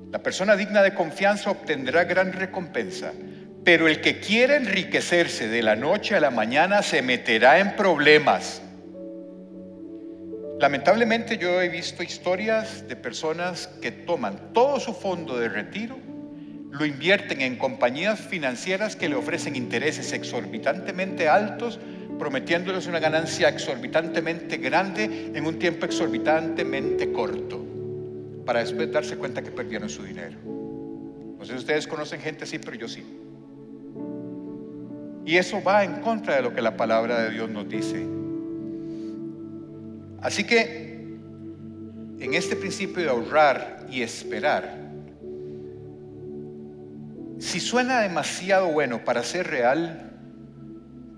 La 0.09 0.23
persona 0.23 0.55
digna 0.55 0.81
de 0.81 0.93
confianza 0.93 1.51
obtendrá 1.51 2.05
gran 2.05 2.31
recompensa 2.31 3.11
pero 3.63 3.87
el 3.87 4.01
que 4.01 4.19
quiere 4.19 4.57
enriquecerse 4.57 5.47
de 5.47 5.63
la 5.63 5.75
noche 5.75 6.15
a 6.15 6.19
la 6.19 6.31
mañana 6.31 6.81
se 6.81 7.01
meterá 7.01 7.59
en 7.59 7.75
problemas. 7.75 8.61
Lamentablemente 10.59 11.37
yo 11.37 11.61
he 11.61 11.69
visto 11.69 12.03
historias 12.03 12.87
de 12.87 12.95
personas 12.95 13.67
que 13.81 13.91
toman 13.91 14.53
todo 14.53 14.79
su 14.79 14.93
fondo 14.93 15.37
de 15.37 15.49
retiro, 15.49 15.97
lo 16.71 16.85
invierten 16.85 17.41
en 17.41 17.57
compañías 17.57 18.19
financieras 18.19 18.95
que 18.95 19.07
le 19.07 19.15
ofrecen 19.15 19.55
intereses 19.55 20.11
exorbitantemente 20.11 21.29
altos, 21.29 21.79
prometiéndoles 22.17 22.87
una 22.87 22.99
ganancia 22.99 23.49
exorbitantemente 23.49 24.57
grande 24.57 25.31
en 25.33 25.45
un 25.45 25.59
tiempo 25.59 25.85
exorbitantemente 25.85 27.11
corto, 27.11 27.63
para 28.45 28.59
después 28.61 28.91
darse 28.91 29.17
cuenta 29.17 29.41
que 29.41 29.51
perdieron 29.51 29.89
su 29.89 30.03
dinero. 30.03 30.37
No 31.37 31.45
sé 31.45 31.53
si 31.53 31.59
ustedes 31.59 31.87
conocen 31.87 32.21
gente 32.21 32.45
así, 32.45 32.57
pero 32.57 32.75
yo 32.75 32.87
sí. 32.87 33.03
Y 35.25 35.37
eso 35.37 35.61
va 35.63 35.83
en 35.83 36.01
contra 36.01 36.35
de 36.35 36.41
lo 36.41 36.53
que 36.53 36.61
la 36.61 36.75
palabra 36.75 37.23
de 37.23 37.31
Dios 37.31 37.49
nos 37.49 37.67
dice. 37.69 38.05
Así 40.21 40.45
que 40.45 41.17
en 42.19 42.33
este 42.33 42.55
principio 42.55 43.03
de 43.03 43.09
ahorrar 43.09 43.85
y 43.89 44.01
esperar, 44.01 44.83
si 47.39 47.59
suena 47.59 47.99
demasiado 47.99 48.67
bueno 48.67 49.03
para 49.03 49.23
ser 49.23 49.47
real, 49.47 50.11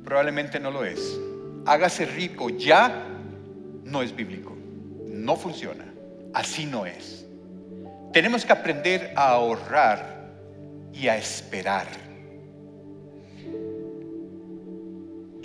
probablemente 0.03 0.59
no 0.59 0.71
lo 0.71 0.83
es. 0.83 1.19
Hágase 1.65 2.05
rico 2.05 2.49
ya 2.49 3.05
no 3.83 4.01
es 4.01 4.15
bíblico, 4.15 4.55
no 5.07 5.35
funciona, 5.35 5.85
así 6.33 6.65
no 6.65 6.85
es. 6.85 7.25
Tenemos 8.11 8.45
que 8.45 8.53
aprender 8.53 9.13
a 9.15 9.29
ahorrar 9.29 10.31
y 10.93 11.07
a 11.07 11.17
esperar. 11.17 12.04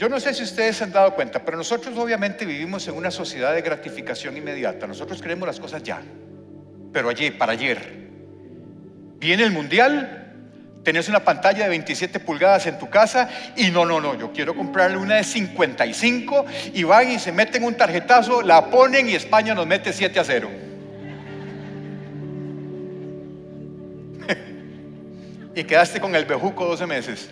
Yo 0.01 0.09
no 0.09 0.18
sé 0.18 0.32
si 0.32 0.42
ustedes 0.44 0.78
se 0.78 0.84
han 0.84 0.92
dado 0.92 1.14
cuenta, 1.14 1.44
pero 1.44 1.59
nosotros 1.59 1.94
obviamente 1.98 2.46
vivimos 2.46 2.88
en 2.88 2.94
una 2.94 3.11
sociedad 3.11 3.55
de 3.55 3.61
gratificación 3.61 4.34
inmediata. 4.34 4.86
Nosotros 4.86 5.20
queremos 5.20 5.46
las 5.46 5.61
cosas 5.61 5.82
ya, 5.82 6.01
pero 6.90 7.11
ayer, 7.11 7.36
para 7.36 7.53
ayer. 7.53 8.09
Viene 9.18 9.42
el 9.42 9.51
mundial, 9.51 10.32
tenés 10.84 11.11
una 11.11 11.22
pantalla 11.22 11.64
de 11.64 11.68
27 11.68 12.18
pulgadas 12.18 12.66
en 12.66 12.78
tu 12.78 12.88
casa 12.88 13.28
y 13.59 13.70
no, 13.70 13.84
no, 13.84 14.01
no, 14.01 14.18
yo 14.18 14.32
quiero 14.32 14.57
comprarle 14.57 14.96
una 14.96 15.16
de 15.16 15.24
55 15.24 16.46
y 16.72 16.82
van 16.82 17.11
y 17.11 17.18
se 17.18 17.30
meten 17.30 17.62
un 17.62 17.74
tarjetazo, 17.74 18.40
la 18.40 18.70
ponen 18.70 19.07
y 19.07 19.14
España 19.16 19.55
nos 19.55 19.66
mete 19.66 19.92
7 19.92 20.18
a 20.18 20.24
0. 20.24 20.51
y 25.55 25.64
quedaste 25.64 26.01
con 26.01 26.14
el 26.14 26.24
bejuco 26.24 26.64
12 26.64 26.86
meses. 26.86 27.28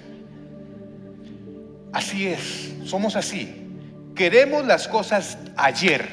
Así 1.92 2.26
es, 2.26 2.74
somos 2.84 3.16
así. 3.16 3.66
Queremos 4.14 4.66
las 4.66 4.88
cosas 4.88 5.38
ayer, 5.56 6.08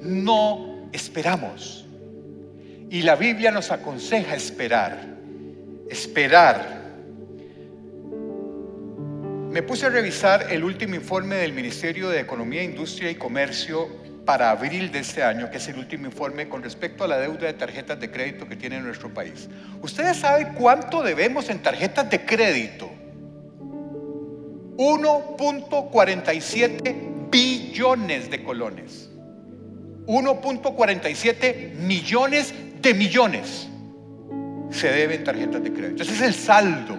no 0.00 0.88
esperamos. 0.92 1.86
Y 2.90 3.02
la 3.02 3.16
Biblia 3.16 3.50
nos 3.50 3.70
aconseja 3.70 4.34
esperar, 4.34 4.98
esperar. 5.88 6.82
Me 9.50 9.62
puse 9.62 9.86
a 9.86 9.90
revisar 9.90 10.46
el 10.50 10.64
último 10.64 10.94
informe 10.94 11.36
del 11.36 11.52
Ministerio 11.52 12.08
de 12.08 12.20
Economía, 12.20 12.62
Industria 12.62 13.10
y 13.10 13.14
Comercio 13.14 13.88
para 14.24 14.50
abril 14.50 14.90
de 14.92 15.00
este 15.00 15.22
año, 15.22 15.50
que 15.50 15.58
es 15.58 15.68
el 15.68 15.78
último 15.78 16.06
informe 16.06 16.48
con 16.48 16.62
respecto 16.62 17.04
a 17.04 17.08
la 17.08 17.18
deuda 17.18 17.46
de 17.46 17.52
tarjetas 17.54 17.98
de 18.00 18.10
crédito 18.10 18.48
que 18.48 18.56
tiene 18.56 18.80
nuestro 18.80 19.12
país. 19.12 19.48
¿Ustedes 19.80 20.18
saben 20.18 20.54
cuánto 20.54 21.02
debemos 21.02 21.48
en 21.50 21.60
tarjetas 21.60 22.08
de 22.08 22.24
crédito? 22.24 22.90
1.47 24.76 27.30
billones 27.30 28.30
de 28.30 28.42
colones. 28.42 29.10
1.47 30.06 31.74
millones 31.74 32.54
de 32.80 32.94
millones 32.94 33.68
se 34.70 34.90
deben 34.90 35.24
tarjetas 35.24 35.62
de 35.62 35.72
crédito. 35.72 36.02
Ese 36.02 36.14
es 36.14 36.22
el 36.22 36.34
saldo 36.34 36.98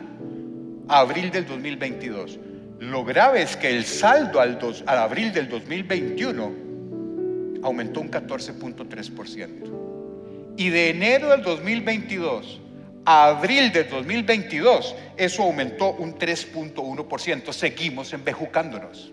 a 0.88 1.00
abril 1.00 1.32
del 1.32 1.46
2022. 1.46 2.40
Lo 2.80 3.04
grave 3.04 3.42
es 3.42 3.58
que 3.58 3.70
el 3.70 3.84
saldo 3.86 4.40
al, 4.40 4.60
al 4.86 4.98
abril 4.98 5.34
del 5.34 5.50
2021 5.50 6.54
aumentó 7.64 8.02
un 8.02 8.12
14.3%. 8.12 10.56
Y 10.58 10.70
de 10.70 10.90
enero 10.90 11.30
del 11.30 11.42
2022 11.42 12.60
a 13.06 13.28
abril 13.28 13.72
del 13.72 13.90
2022, 13.90 14.96
eso 15.18 15.44
aumentó 15.44 15.92
un 15.92 16.18
3.1%. 16.18 17.52
Seguimos 17.52 18.14
embejucándonos. 18.14 19.12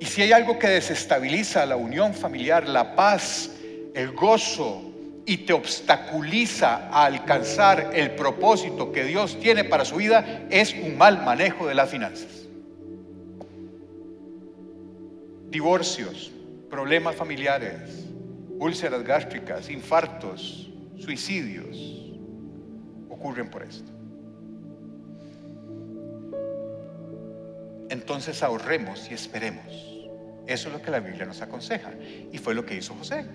Y 0.00 0.04
si 0.04 0.22
hay 0.22 0.32
algo 0.32 0.58
que 0.58 0.68
desestabiliza 0.68 1.66
la 1.66 1.76
unión 1.76 2.14
familiar, 2.14 2.68
la 2.68 2.94
paz, 2.94 3.50
el 3.94 4.12
gozo 4.12 4.82
y 5.26 5.38
te 5.38 5.52
obstaculiza 5.52 6.88
a 6.88 7.04
alcanzar 7.04 7.90
el 7.94 8.12
propósito 8.12 8.92
que 8.92 9.04
Dios 9.04 9.38
tiene 9.40 9.64
para 9.64 9.84
su 9.84 9.96
vida, 9.96 10.46
es 10.50 10.72
un 10.74 10.96
mal 10.96 11.24
manejo 11.24 11.66
de 11.66 11.74
las 11.74 11.90
finanzas. 11.90 12.46
Divorcios, 15.50 16.30
problemas 16.70 17.16
familiares, 17.16 18.06
úlceras 18.58 19.02
gástricas, 19.02 19.68
infartos, 19.68 20.67
suicidios 20.98 22.08
ocurren 23.08 23.50
por 23.50 23.62
esto. 23.62 23.90
Entonces 27.90 28.42
ahorremos 28.42 29.10
y 29.10 29.14
esperemos. 29.14 29.66
Eso 30.46 30.68
es 30.68 30.74
lo 30.74 30.82
que 30.82 30.90
la 30.90 31.00
Biblia 31.00 31.26
nos 31.26 31.42
aconseja. 31.42 31.90
Y 32.32 32.38
fue 32.38 32.54
lo 32.54 32.64
que 32.64 32.76
hizo 32.76 32.94
José. 32.94 33.26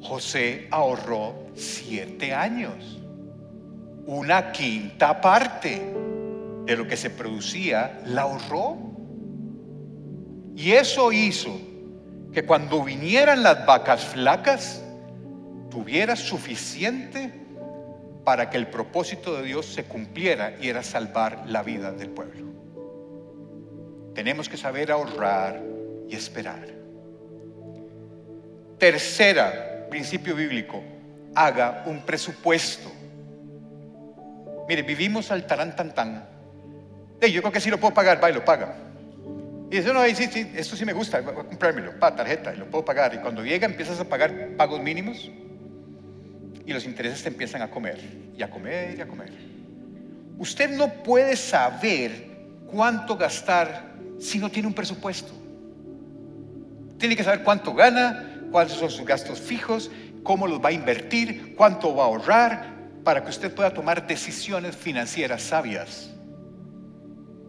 José 0.00 0.68
ahorró 0.70 1.34
siete 1.54 2.32
años. 2.32 3.00
Una 4.06 4.52
quinta 4.52 5.20
parte 5.20 5.82
de 6.64 6.76
lo 6.76 6.86
que 6.86 6.96
se 6.96 7.10
producía 7.10 8.00
la 8.06 8.22
ahorró. 8.22 8.76
Y 10.56 10.72
eso 10.72 11.12
hizo 11.12 11.60
que 12.32 12.44
cuando 12.44 12.82
vinieran 12.82 13.42
las 13.42 13.66
vacas 13.66 14.04
flacas, 14.04 14.82
tuviera 15.70 16.16
suficiente 16.16 17.32
para 18.24 18.50
que 18.50 18.56
el 18.56 18.66
propósito 18.66 19.36
de 19.36 19.44
Dios 19.44 19.66
se 19.66 19.84
cumpliera 19.84 20.54
y 20.60 20.68
era 20.68 20.82
salvar 20.82 21.44
la 21.46 21.62
vida 21.62 21.92
del 21.92 22.10
pueblo. 22.10 22.46
Tenemos 24.14 24.48
que 24.48 24.56
saber 24.56 24.90
ahorrar 24.90 25.62
y 26.08 26.16
esperar. 26.16 26.66
Tercera 28.78 29.86
principio 29.88 30.34
bíblico, 30.34 30.82
haga 31.34 31.84
un 31.86 32.00
presupuesto. 32.00 32.90
Mire, 34.68 34.82
vivimos 34.82 35.30
al 35.30 35.46
tarán 35.46 35.76
tan 35.76 35.94
tan. 35.94 36.28
yo 37.20 37.40
creo 37.40 37.52
que 37.52 37.60
sí 37.60 37.70
lo 37.70 37.78
puedo 37.78 37.94
pagar, 37.94 38.22
va 38.22 38.30
y 38.30 38.34
lo 38.34 38.44
paga. 38.44 38.74
Y 39.70 39.76
dice, 39.76 39.92
no, 39.92 40.04
sí, 40.04 40.26
sí, 40.26 40.52
esto 40.56 40.76
sí 40.76 40.84
me 40.84 40.92
gusta, 40.92 41.20
voy 41.20 41.32
a 41.32 41.44
comprármelo, 41.44 41.98
para 41.98 42.16
tarjeta, 42.16 42.54
y 42.54 42.56
lo 42.56 42.66
puedo 42.66 42.84
pagar. 42.84 43.14
Y 43.14 43.18
cuando 43.18 43.44
llega 43.44 43.66
empiezas 43.66 43.98
a 44.00 44.04
pagar 44.04 44.50
pagos 44.56 44.80
mínimos 44.80 45.30
y 46.66 46.72
los 46.72 46.84
intereses 46.84 47.22
te 47.22 47.28
empiezan 47.28 47.62
a 47.62 47.70
comer 47.70 47.98
y 48.36 48.42
a 48.42 48.50
comer 48.50 48.98
y 48.98 49.00
a 49.00 49.06
comer. 49.06 49.32
Usted 50.38 50.76
no 50.76 50.92
puede 51.02 51.36
saber 51.36 52.26
cuánto 52.66 53.16
gastar 53.16 53.94
si 54.18 54.38
no 54.38 54.50
tiene 54.50 54.68
un 54.68 54.74
presupuesto. 54.74 55.32
Tiene 56.98 57.16
que 57.16 57.22
saber 57.22 57.42
cuánto 57.42 57.72
gana, 57.72 58.42
cuáles 58.50 58.72
son 58.72 58.90
sus 58.90 59.06
gastos 59.06 59.40
fijos, 59.40 59.90
cómo 60.22 60.46
los 60.48 60.60
va 60.60 60.70
a 60.70 60.72
invertir, 60.72 61.54
cuánto 61.54 61.94
va 61.94 62.02
a 62.02 62.06
ahorrar, 62.06 62.76
para 63.04 63.22
que 63.22 63.30
usted 63.30 63.54
pueda 63.54 63.72
tomar 63.72 64.06
decisiones 64.06 64.74
financieras 64.74 65.42
sabias. 65.42 66.10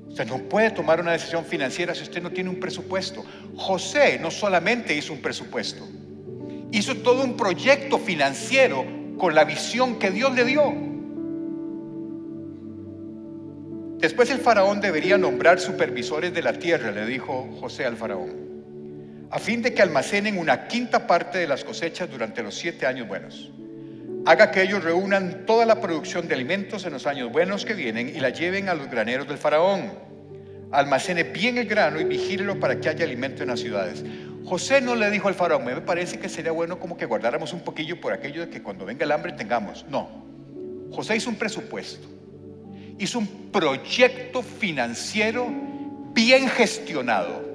Usted 0.10 0.28
no 0.28 0.38
puede 0.50 0.72
tomar 0.72 1.02
una 1.02 1.14
decisión 1.14 1.44
financiera 1.44 1.96
si 1.96 2.04
usted 2.04 2.22
no 2.22 2.30
tiene 2.30 2.50
un 2.50 2.60
presupuesto. 2.60 3.26
José 3.56 4.20
no 4.20 4.30
solamente 4.30 4.96
hizo 4.96 5.14
un 5.14 5.22
presupuesto, 5.22 5.88
hizo 6.72 6.96
todo 6.98 7.24
un 7.24 7.36
proyecto 7.36 7.98
financiero 7.98 8.97
con 9.18 9.36
la 9.36 9.44
visión 9.44 10.00
que 10.00 10.12
Dios 10.12 10.36
le 10.36 10.46
dio. 10.46 10.74
Después 14.00 14.30
el 14.30 14.38
faraón 14.38 14.80
debería 14.80 15.18
nombrar 15.18 15.60
supervisores 15.60 16.34
de 16.34 16.44
la 16.44 16.54
tierra, 16.54 16.92
le 16.92 17.06
dijo 17.06 17.50
José 17.60 17.86
al 17.86 17.98
faraón, 17.98 19.28
a 19.32 19.40
fin 19.40 19.64
de 19.64 19.74
que 19.74 19.82
almacenen 19.82 20.38
una 20.38 20.68
quinta 20.68 21.08
parte 21.08 21.40
de 21.40 21.48
las 21.48 21.64
cosechas 21.64 22.10
durante 22.10 22.44
los 22.44 22.56
siete 22.56 22.86
años 22.86 23.08
buenos. 23.08 23.52
Haga 24.28 24.52
que 24.52 24.62
ellos 24.62 24.84
reúnan 24.84 25.46
toda 25.46 25.66
la 25.66 25.82
producción 25.82 26.28
de 26.28 26.36
alimentos 26.36 26.86
en 26.86 26.94
los 26.94 27.08
años 27.08 27.32
buenos 27.32 27.66
que 27.66 27.74
vienen 27.74 28.10
y 28.10 28.20
la 28.20 28.30
lleven 28.30 28.70
a 28.70 28.76
los 28.76 28.88
graneros 28.90 29.28
del 29.28 29.38
faraón. 29.38 29.94
Almacene 30.72 31.24
bien 31.24 31.58
el 31.58 31.66
grano 31.66 32.00
y 32.00 32.04
vigílelo 32.04 32.60
para 32.60 32.80
que 32.80 32.90
haya 32.90 33.06
alimento 33.06 33.42
en 33.44 33.50
las 33.50 33.62
ciudades. 33.62 34.04
José 34.48 34.80
no 34.80 34.96
le 34.96 35.12
dijo 35.12 35.28
al 35.28 35.34
faraón, 35.34 35.66
me 35.66 35.76
parece 35.82 36.20
que 36.20 36.30
sería 36.30 36.54
bueno 36.54 36.80
como 36.80 36.96
que 36.96 37.06
guardáramos 37.06 37.52
un 37.52 37.60
poquillo 37.60 38.00
por 38.00 38.14
aquello 38.14 38.46
de 38.46 38.50
que 38.50 38.64
cuando 38.64 38.86
venga 38.86 39.04
el 39.04 39.12
hambre 39.12 39.34
tengamos. 39.34 39.86
No, 39.90 40.08
José 40.90 41.18
hizo 41.18 41.30
un 41.30 41.36
presupuesto, 41.36 42.08
hizo 42.98 43.20
un 43.20 43.28
proyecto 43.52 44.42
financiero 44.42 45.48
bien 46.14 46.48
gestionado. 46.48 47.46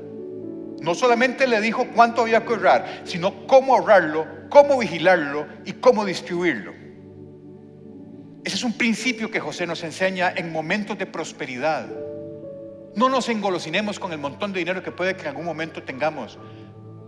No 0.83 0.95
solamente 0.95 1.47
le 1.47 1.63
dijo 1.63 1.87
cuánto 1.95 2.21
había 2.21 2.45
que 2.45 2.53
ahorrar, 2.53 3.01
sino 3.05 3.47
cómo 3.47 3.75
ahorrarlo, 3.75 4.27
cómo 4.51 4.79
vigilarlo 4.79 5.47
y 5.65 5.73
cómo 5.73 6.05
distribuirlo. 6.05 6.75
Ese 8.45 8.57
es 8.57 8.65
un 8.65 8.77
principio 8.77 9.31
que 9.31 9.41
José 9.41 9.67
nos 9.67 9.83
enseña 9.83 10.31
en 10.37 10.53
momentos 10.53 10.99
de 10.99 11.07
prosperidad. 11.07 11.89
No 12.97 13.09
nos 13.09 13.31
engolosinemos 13.31 13.99
con 13.99 14.13
el 14.13 14.19
montón 14.19 14.53
de 14.53 14.59
dinero 14.59 14.83
que 14.83 14.93
puede 14.93 15.15
que 15.15 15.23
en 15.23 15.29
algún 15.29 15.47
momento 15.47 15.83
tengamos 15.83 16.39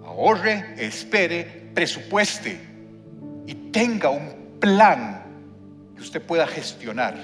ahorre, 0.04 0.74
espere, 0.78 1.70
presupueste 1.74 2.58
y 3.46 3.54
tenga 3.72 4.10
un 4.10 4.58
plan 4.60 5.22
que 5.96 6.02
usted 6.02 6.22
pueda 6.22 6.46
gestionar 6.46 7.14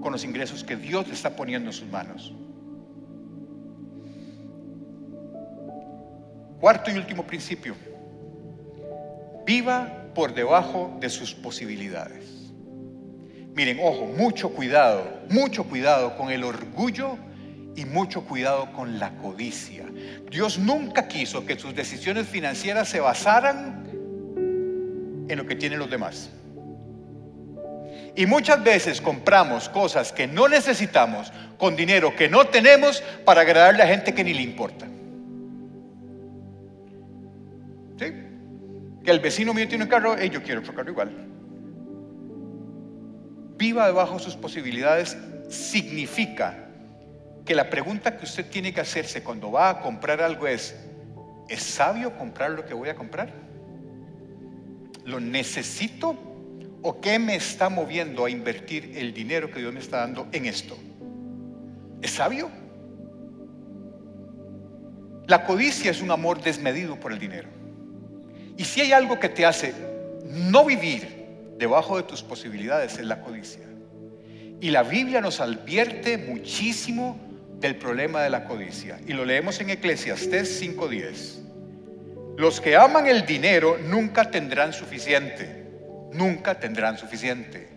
con 0.00 0.12
los 0.12 0.24
ingresos 0.24 0.62
que 0.62 0.76
Dios 0.76 1.08
le 1.08 1.14
está 1.14 1.34
poniendo 1.34 1.70
en 1.70 1.72
sus 1.72 1.88
manos. 1.88 2.34
Cuarto 6.60 6.90
y 6.90 6.96
último 6.96 7.24
principio. 7.24 7.74
Viva 9.46 10.10
por 10.14 10.34
debajo 10.34 10.96
de 11.00 11.10
sus 11.10 11.34
posibilidades. 11.34 12.52
Miren, 13.54 13.78
ojo, 13.82 14.06
mucho 14.06 14.50
cuidado, 14.50 15.04
mucho 15.28 15.64
cuidado 15.64 16.16
con 16.16 16.30
el 16.30 16.42
orgullo 16.42 17.18
y 17.76 17.84
mucho 17.84 18.24
cuidado 18.24 18.72
con 18.72 18.98
la 18.98 19.16
codicia. 19.16 19.84
Dios 20.30 20.58
nunca 20.58 21.08
quiso 21.08 21.44
que 21.44 21.58
sus 21.58 21.74
decisiones 21.74 22.28
financieras 22.28 22.88
se 22.88 23.00
basaran 23.00 23.84
en 25.28 25.36
lo 25.36 25.46
que 25.46 25.56
tienen 25.56 25.78
los 25.78 25.90
demás. 25.90 26.30
Y 28.16 28.26
muchas 28.26 28.62
veces 28.62 29.00
compramos 29.00 29.68
cosas 29.68 30.12
que 30.12 30.26
no 30.26 30.48
necesitamos 30.48 31.32
con 31.58 31.74
dinero 31.74 32.14
que 32.14 32.28
no 32.28 32.46
tenemos 32.46 33.02
para 33.24 33.40
agradarle 33.40 33.82
a 33.82 33.88
gente 33.88 34.14
que 34.14 34.22
ni 34.22 34.34
le 34.34 34.42
importa. 34.42 34.86
¿Sí? 37.98 38.04
Que 39.04 39.10
el 39.10 39.20
vecino 39.20 39.52
mío 39.52 39.66
tiene 39.66 39.84
un 39.84 39.90
carro, 39.90 40.22
y 40.22 40.30
yo 40.30 40.42
quiero 40.42 40.60
otro 40.60 40.74
carro 40.74 40.90
igual. 40.90 41.10
Viva 43.56 43.86
debajo 43.86 44.14
de 44.14 44.20
sus 44.20 44.36
posibilidades 44.36 45.16
significa 45.48 46.63
que 47.44 47.54
la 47.54 47.68
pregunta 47.68 48.16
que 48.16 48.24
usted 48.24 48.46
tiene 48.48 48.72
que 48.72 48.80
hacerse 48.80 49.22
cuando 49.22 49.52
va 49.52 49.68
a 49.68 49.80
comprar 49.80 50.22
algo 50.22 50.46
es, 50.46 50.74
¿es 51.48 51.62
sabio 51.62 52.16
comprar 52.16 52.50
lo 52.50 52.64
que 52.64 52.72
voy 52.72 52.88
a 52.88 52.94
comprar? 52.94 53.32
¿Lo 55.04 55.20
necesito? 55.20 56.16
¿O 56.82 57.00
qué 57.00 57.18
me 57.18 57.36
está 57.36 57.68
moviendo 57.68 58.24
a 58.24 58.30
invertir 58.30 58.92
el 58.96 59.12
dinero 59.12 59.50
que 59.50 59.60
Dios 59.60 59.72
me 59.72 59.80
está 59.80 59.98
dando 59.98 60.26
en 60.32 60.46
esto? 60.46 60.76
¿Es 62.00 62.12
sabio? 62.12 62.50
La 65.26 65.44
codicia 65.44 65.90
es 65.90 66.02
un 66.02 66.10
amor 66.10 66.42
desmedido 66.42 66.98
por 67.00 67.12
el 67.12 67.18
dinero. 67.18 67.48
Y 68.56 68.64
si 68.64 68.80
hay 68.82 68.92
algo 68.92 69.18
que 69.18 69.28
te 69.28 69.44
hace 69.44 69.74
no 70.26 70.64
vivir 70.64 71.24
debajo 71.58 71.96
de 71.96 72.02
tus 72.02 72.22
posibilidades, 72.22 72.98
es 72.98 73.06
la 73.06 73.20
codicia. 73.20 73.64
Y 74.60 74.70
la 74.70 74.82
Biblia 74.82 75.20
nos 75.20 75.40
advierte 75.40 76.16
muchísimo 76.18 77.18
del 77.60 77.76
problema 77.76 78.22
de 78.22 78.30
la 78.30 78.44
codicia. 78.44 78.98
Y 79.06 79.12
lo 79.12 79.24
leemos 79.24 79.60
en 79.60 79.70
Eclesiastés 79.70 80.60
5:10. 80.60 81.40
Los 82.36 82.60
que 82.60 82.76
aman 82.76 83.06
el 83.06 83.24
dinero 83.24 83.78
nunca 83.78 84.30
tendrán 84.30 84.72
suficiente. 84.72 85.64
Nunca 86.12 86.58
tendrán 86.58 86.98
suficiente. 86.98 87.68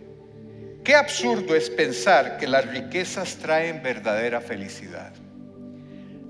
Qué 0.84 0.94
absurdo 0.94 1.54
es 1.54 1.70
pensar 1.70 2.38
que 2.38 2.46
las 2.46 2.66
riquezas 2.66 3.36
traen 3.36 3.82
verdadera 3.82 4.40
felicidad. 4.40 5.12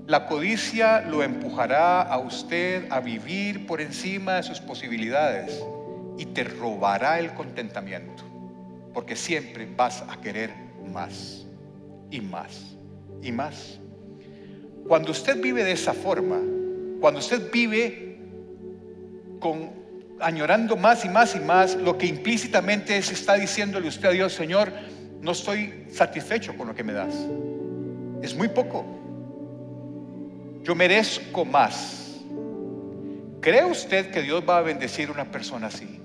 La 0.07 0.25
codicia 0.25 1.01
lo 1.01 1.21
empujará 1.21 2.01
a 2.01 2.17
usted 2.17 2.91
a 2.91 2.99
vivir 2.99 3.67
por 3.67 3.79
encima 3.79 4.35
de 4.35 4.43
sus 4.43 4.59
posibilidades 4.59 5.63
y 6.17 6.25
te 6.25 6.43
robará 6.43 7.19
el 7.19 7.33
contentamiento, 7.33 8.23
porque 8.93 9.15
siempre 9.15 9.67
vas 9.75 10.03
a 10.09 10.19
querer 10.19 10.51
más 10.91 11.45
y 12.09 12.21
más 12.21 12.78
y 13.21 13.31
más. 13.31 13.79
Cuando 14.87 15.11
usted 15.11 15.41
vive 15.41 15.63
de 15.63 15.73
esa 15.73 15.93
forma, 15.93 16.39
cuando 16.99 17.19
usted 17.19 17.51
vive 17.51 18.17
con 19.39 19.79
añorando 20.19 20.75
más 20.75 21.05
y 21.05 21.09
más 21.09 21.35
y 21.35 21.39
más, 21.39 21.75
lo 21.75 21.97
que 21.97 22.05
implícitamente 22.05 22.97
está 22.97 23.35
diciéndole 23.35 23.87
usted 23.87 24.09
a 24.09 24.11
Dios, 24.11 24.33
Señor, 24.33 24.71
no 25.21 25.31
estoy 25.31 25.85
satisfecho 25.91 26.55
con 26.57 26.67
lo 26.67 26.75
que 26.75 26.83
me 26.83 26.93
das. 26.93 27.15
Es 28.21 28.35
muy 28.35 28.49
poco. 28.49 28.85
Yo 30.63 30.75
merezco 30.75 31.45
más. 31.45 32.17
¿Cree 33.41 33.63
usted 33.63 34.11
que 34.11 34.21
Dios 34.21 34.43
va 34.47 34.57
a 34.57 34.61
bendecir 34.61 35.09
a 35.09 35.13
una 35.13 35.31
persona 35.31 35.67
así? 35.67 35.99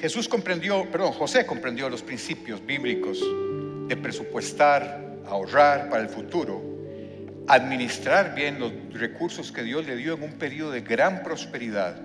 Jesús 0.00 0.28
comprendió, 0.28 0.90
perdón, 0.90 1.12
José 1.12 1.44
comprendió 1.44 1.90
los 1.90 2.02
principios 2.02 2.64
bíblicos 2.64 3.20
de 3.86 3.96
presupuestar, 3.96 5.18
ahorrar 5.26 5.90
para 5.90 6.02
el 6.02 6.08
futuro, 6.08 6.62
administrar 7.46 8.34
bien 8.34 8.58
los 8.58 8.72
recursos 8.94 9.52
que 9.52 9.62
Dios 9.62 9.86
le 9.86 9.96
dio 9.96 10.14
en 10.14 10.22
un 10.22 10.32
periodo 10.32 10.70
de 10.70 10.80
gran 10.80 11.22
prosperidad. 11.22 12.00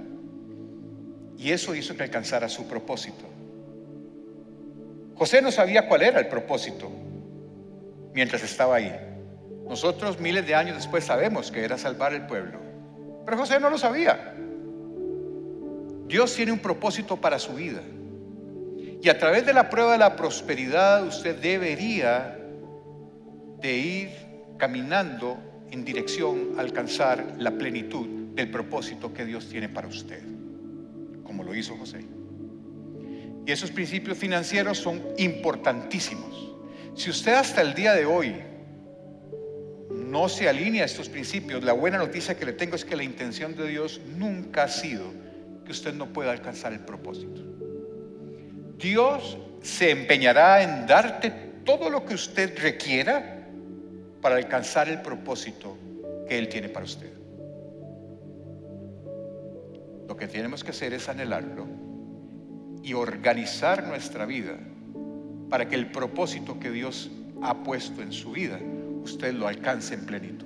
Y 1.37 1.51
eso 1.51 1.73
hizo 1.73 1.95
que 1.95 2.03
alcanzara 2.03 2.49
su 2.49 2.67
propósito. 2.67 3.23
José 5.15 5.41
no 5.41 5.51
sabía 5.51 5.87
cuál 5.87 6.01
era 6.01 6.19
el 6.19 6.27
propósito 6.27 6.91
mientras 8.13 8.43
estaba 8.43 8.75
ahí. 8.75 8.93
Nosotros 9.69 10.19
miles 10.19 10.45
de 10.45 10.53
años 10.53 10.75
después 10.75 11.05
sabemos 11.05 11.49
que 11.49 11.63
era 11.63 11.77
salvar 11.77 12.13
el 12.13 12.25
pueblo. 12.27 12.59
Pero 13.25 13.37
José 13.37 13.59
no 13.59 13.69
lo 13.69 13.77
sabía. 13.77 14.35
Dios 16.07 16.35
tiene 16.35 16.51
un 16.51 16.59
propósito 16.59 17.17
para 17.17 17.39
su 17.39 17.53
vida. 17.53 17.81
Y 19.01 19.09
a 19.09 19.17
través 19.17 19.45
de 19.45 19.53
la 19.53 19.69
prueba 19.69 19.93
de 19.93 19.97
la 19.97 20.15
prosperidad 20.15 21.05
usted 21.05 21.35
debería 21.35 22.39
de 23.59 23.77
ir 23.77 24.09
caminando 24.57 25.37
en 25.71 25.83
dirección 25.83 26.55
a 26.57 26.61
alcanzar 26.61 27.35
la 27.37 27.51
plenitud 27.51 28.07
del 28.33 28.49
propósito 28.49 29.13
que 29.13 29.25
Dios 29.25 29.47
tiene 29.49 29.69
para 29.69 29.87
usted, 29.87 30.21
como 31.23 31.43
lo 31.43 31.55
hizo 31.55 31.75
José. 31.77 32.05
Y 33.45 33.51
esos 33.51 33.71
principios 33.71 34.17
financieros 34.17 34.77
son 34.77 35.03
importantísimos. 35.17 36.53
Si 36.95 37.09
usted 37.09 37.33
hasta 37.33 37.61
el 37.61 37.73
día 37.73 37.93
de 37.93 38.05
hoy 38.05 38.35
no 39.91 40.29
se 40.29 40.49
alinea 40.49 40.83
a 40.83 40.85
estos 40.85 41.09
principios, 41.09 41.63
la 41.63 41.73
buena 41.73 41.97
noticia 41.97 42.37
que 42.37 42.45
le 42.45 42.53
tengo 42.53 42.75
es 42.75 42.85
que 42.85 42.95
la 42.95 43.03
intención 43.03 43.55
de 43.55 43.67
Dios 43.67 44.01
nunca 44.15 44.63
ha 44.63 44.67
sido 44.67 45.24
que 45.65 45.71
usted 45.71 45.93
no 45.93 46.07
pueda 46.13 46.31
alcanzar 46.31 46.71
el 46.73 46.79
propósito. 46.79 47.41
Dios 48.77 49.37
se 49.61 49.91
empeñará 49.91 50.61
en 50.61 50.85
darte 50.85 51.31
todo 51.65 51.89
lo 51.89 52.05
que 52.05 52.13
usted 52.13 52.57
requiera 52.59 53.47
para 54.21 54.35
alcanzar 54.35 54.87
el 54.87 55.01
propósito 55.01 55.77
que 56.27 56.37
Él 56.37 56.47
tiene 56.47 56.69
para 56.69 56.85
usted. 56.85 57.11
Lo 60.07 60.15
que 60.15 60.27
tenemos 60.27 60.63
que 60.63 60.69
hacer 60.69 60.93
es 60.93 61.09
anhelarlo 61.09 61.67
y 62.83 62.93
organizar 62.93 63.83
nuestra 63.83 64.25
vida 64.25 64.57
para 65.49 65.67
que 65.67 65.75
el 65.75 65.91
propósito 65.91 66.59
que 66.59 66.69
Dios 66.69 67.09
ha 67.41 67.63
puesto 67.63 68.01
en 68.01 68.11
su 68.11 68.31
vida, 68.31 68.59
usted 69.03 69.33
lo 69.33 69.47
alcance 69.47 69.93
en 69.93 70.05
plenitud. 70.05 70.45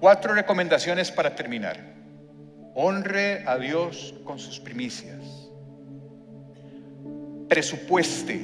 Cuatro 0.00 0.34
recomendaciones 0.34 1.10
para 1.10 1.34
terminar. 1.34 1.92
Honre 2.74 3.44
a 3.46 3.58
Dios 3.58 4.14
con 4.24 4.38
sus 4.38 4.58
primicias. 4.58 5.20
Presupueste. 7.48 8.40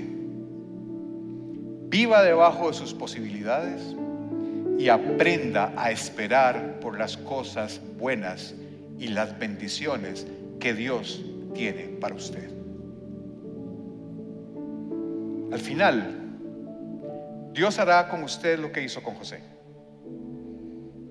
Viva 1.89 2.23
debajo 2.23 2.69
de 2.69 2.75
sus 2.75 2.93
posibilidades 2.93 3.81
y 4.79 4.91
aprenda 4.91 5.73
a 5.77 5.91
esperar 5.91 6.79
por 6.81 6.99
las 6.99 7.17
cosas 7.17 7.81
buenas 7.99 8.55
y 8.99 9.09
las 9.09 9.39
bendiciones 9.39 10.27
que 10.61 10.75
Dios 10.75 11.25
tiene 11.55 11.85
para 11.99 12.15
usted. 12.15 12.51
Al 15.51 15.61
final, 15.61 16.29
Dios 17.55 17.79
hará 17.79 18.11
con 18.11 18.23
usted 18.25 18.59
lo 18.59 18.71
que 18.71 18.83
hizo 18.83 19.03
con 19.03 19.15
José. 19.15 19.41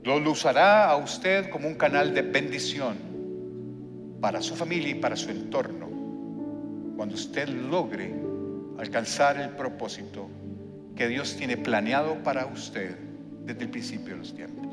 Lo 0.03 0.17
usará 0.31 0.87
a 0.87 0.95
usted 0.97 1.49
como 1.49 1.67
un 1.67 1.75
canal 1.75 2.13
de 2.13 2.21
bendición 2.21 3.06
para 4.19 4.41
su 4.41 4.55
familia 4.55 4.89
y 4.89 4.95
para 4.95 5.15
su 5.15 5.29
entorno 5.29 5.87
cuando 6.97 7.13
usted 7.13 7.47
logre 7.47 8.13
alcanzar 8.79 9.39
el 9.39 9.51
propósito 9.51 10.27
que 10.95 11.07
Dios 11.07 11.35
tiene 11.37 11.55
planeado 11.55 12.15
para 12.23 12.47
usted 12.47 12.97
desde 13.45 13.63
el 13.63 13.69
principio 13.69 14.13
de 14.13 14.17
los 14.17 14.35
tiempos. 14.35 14.66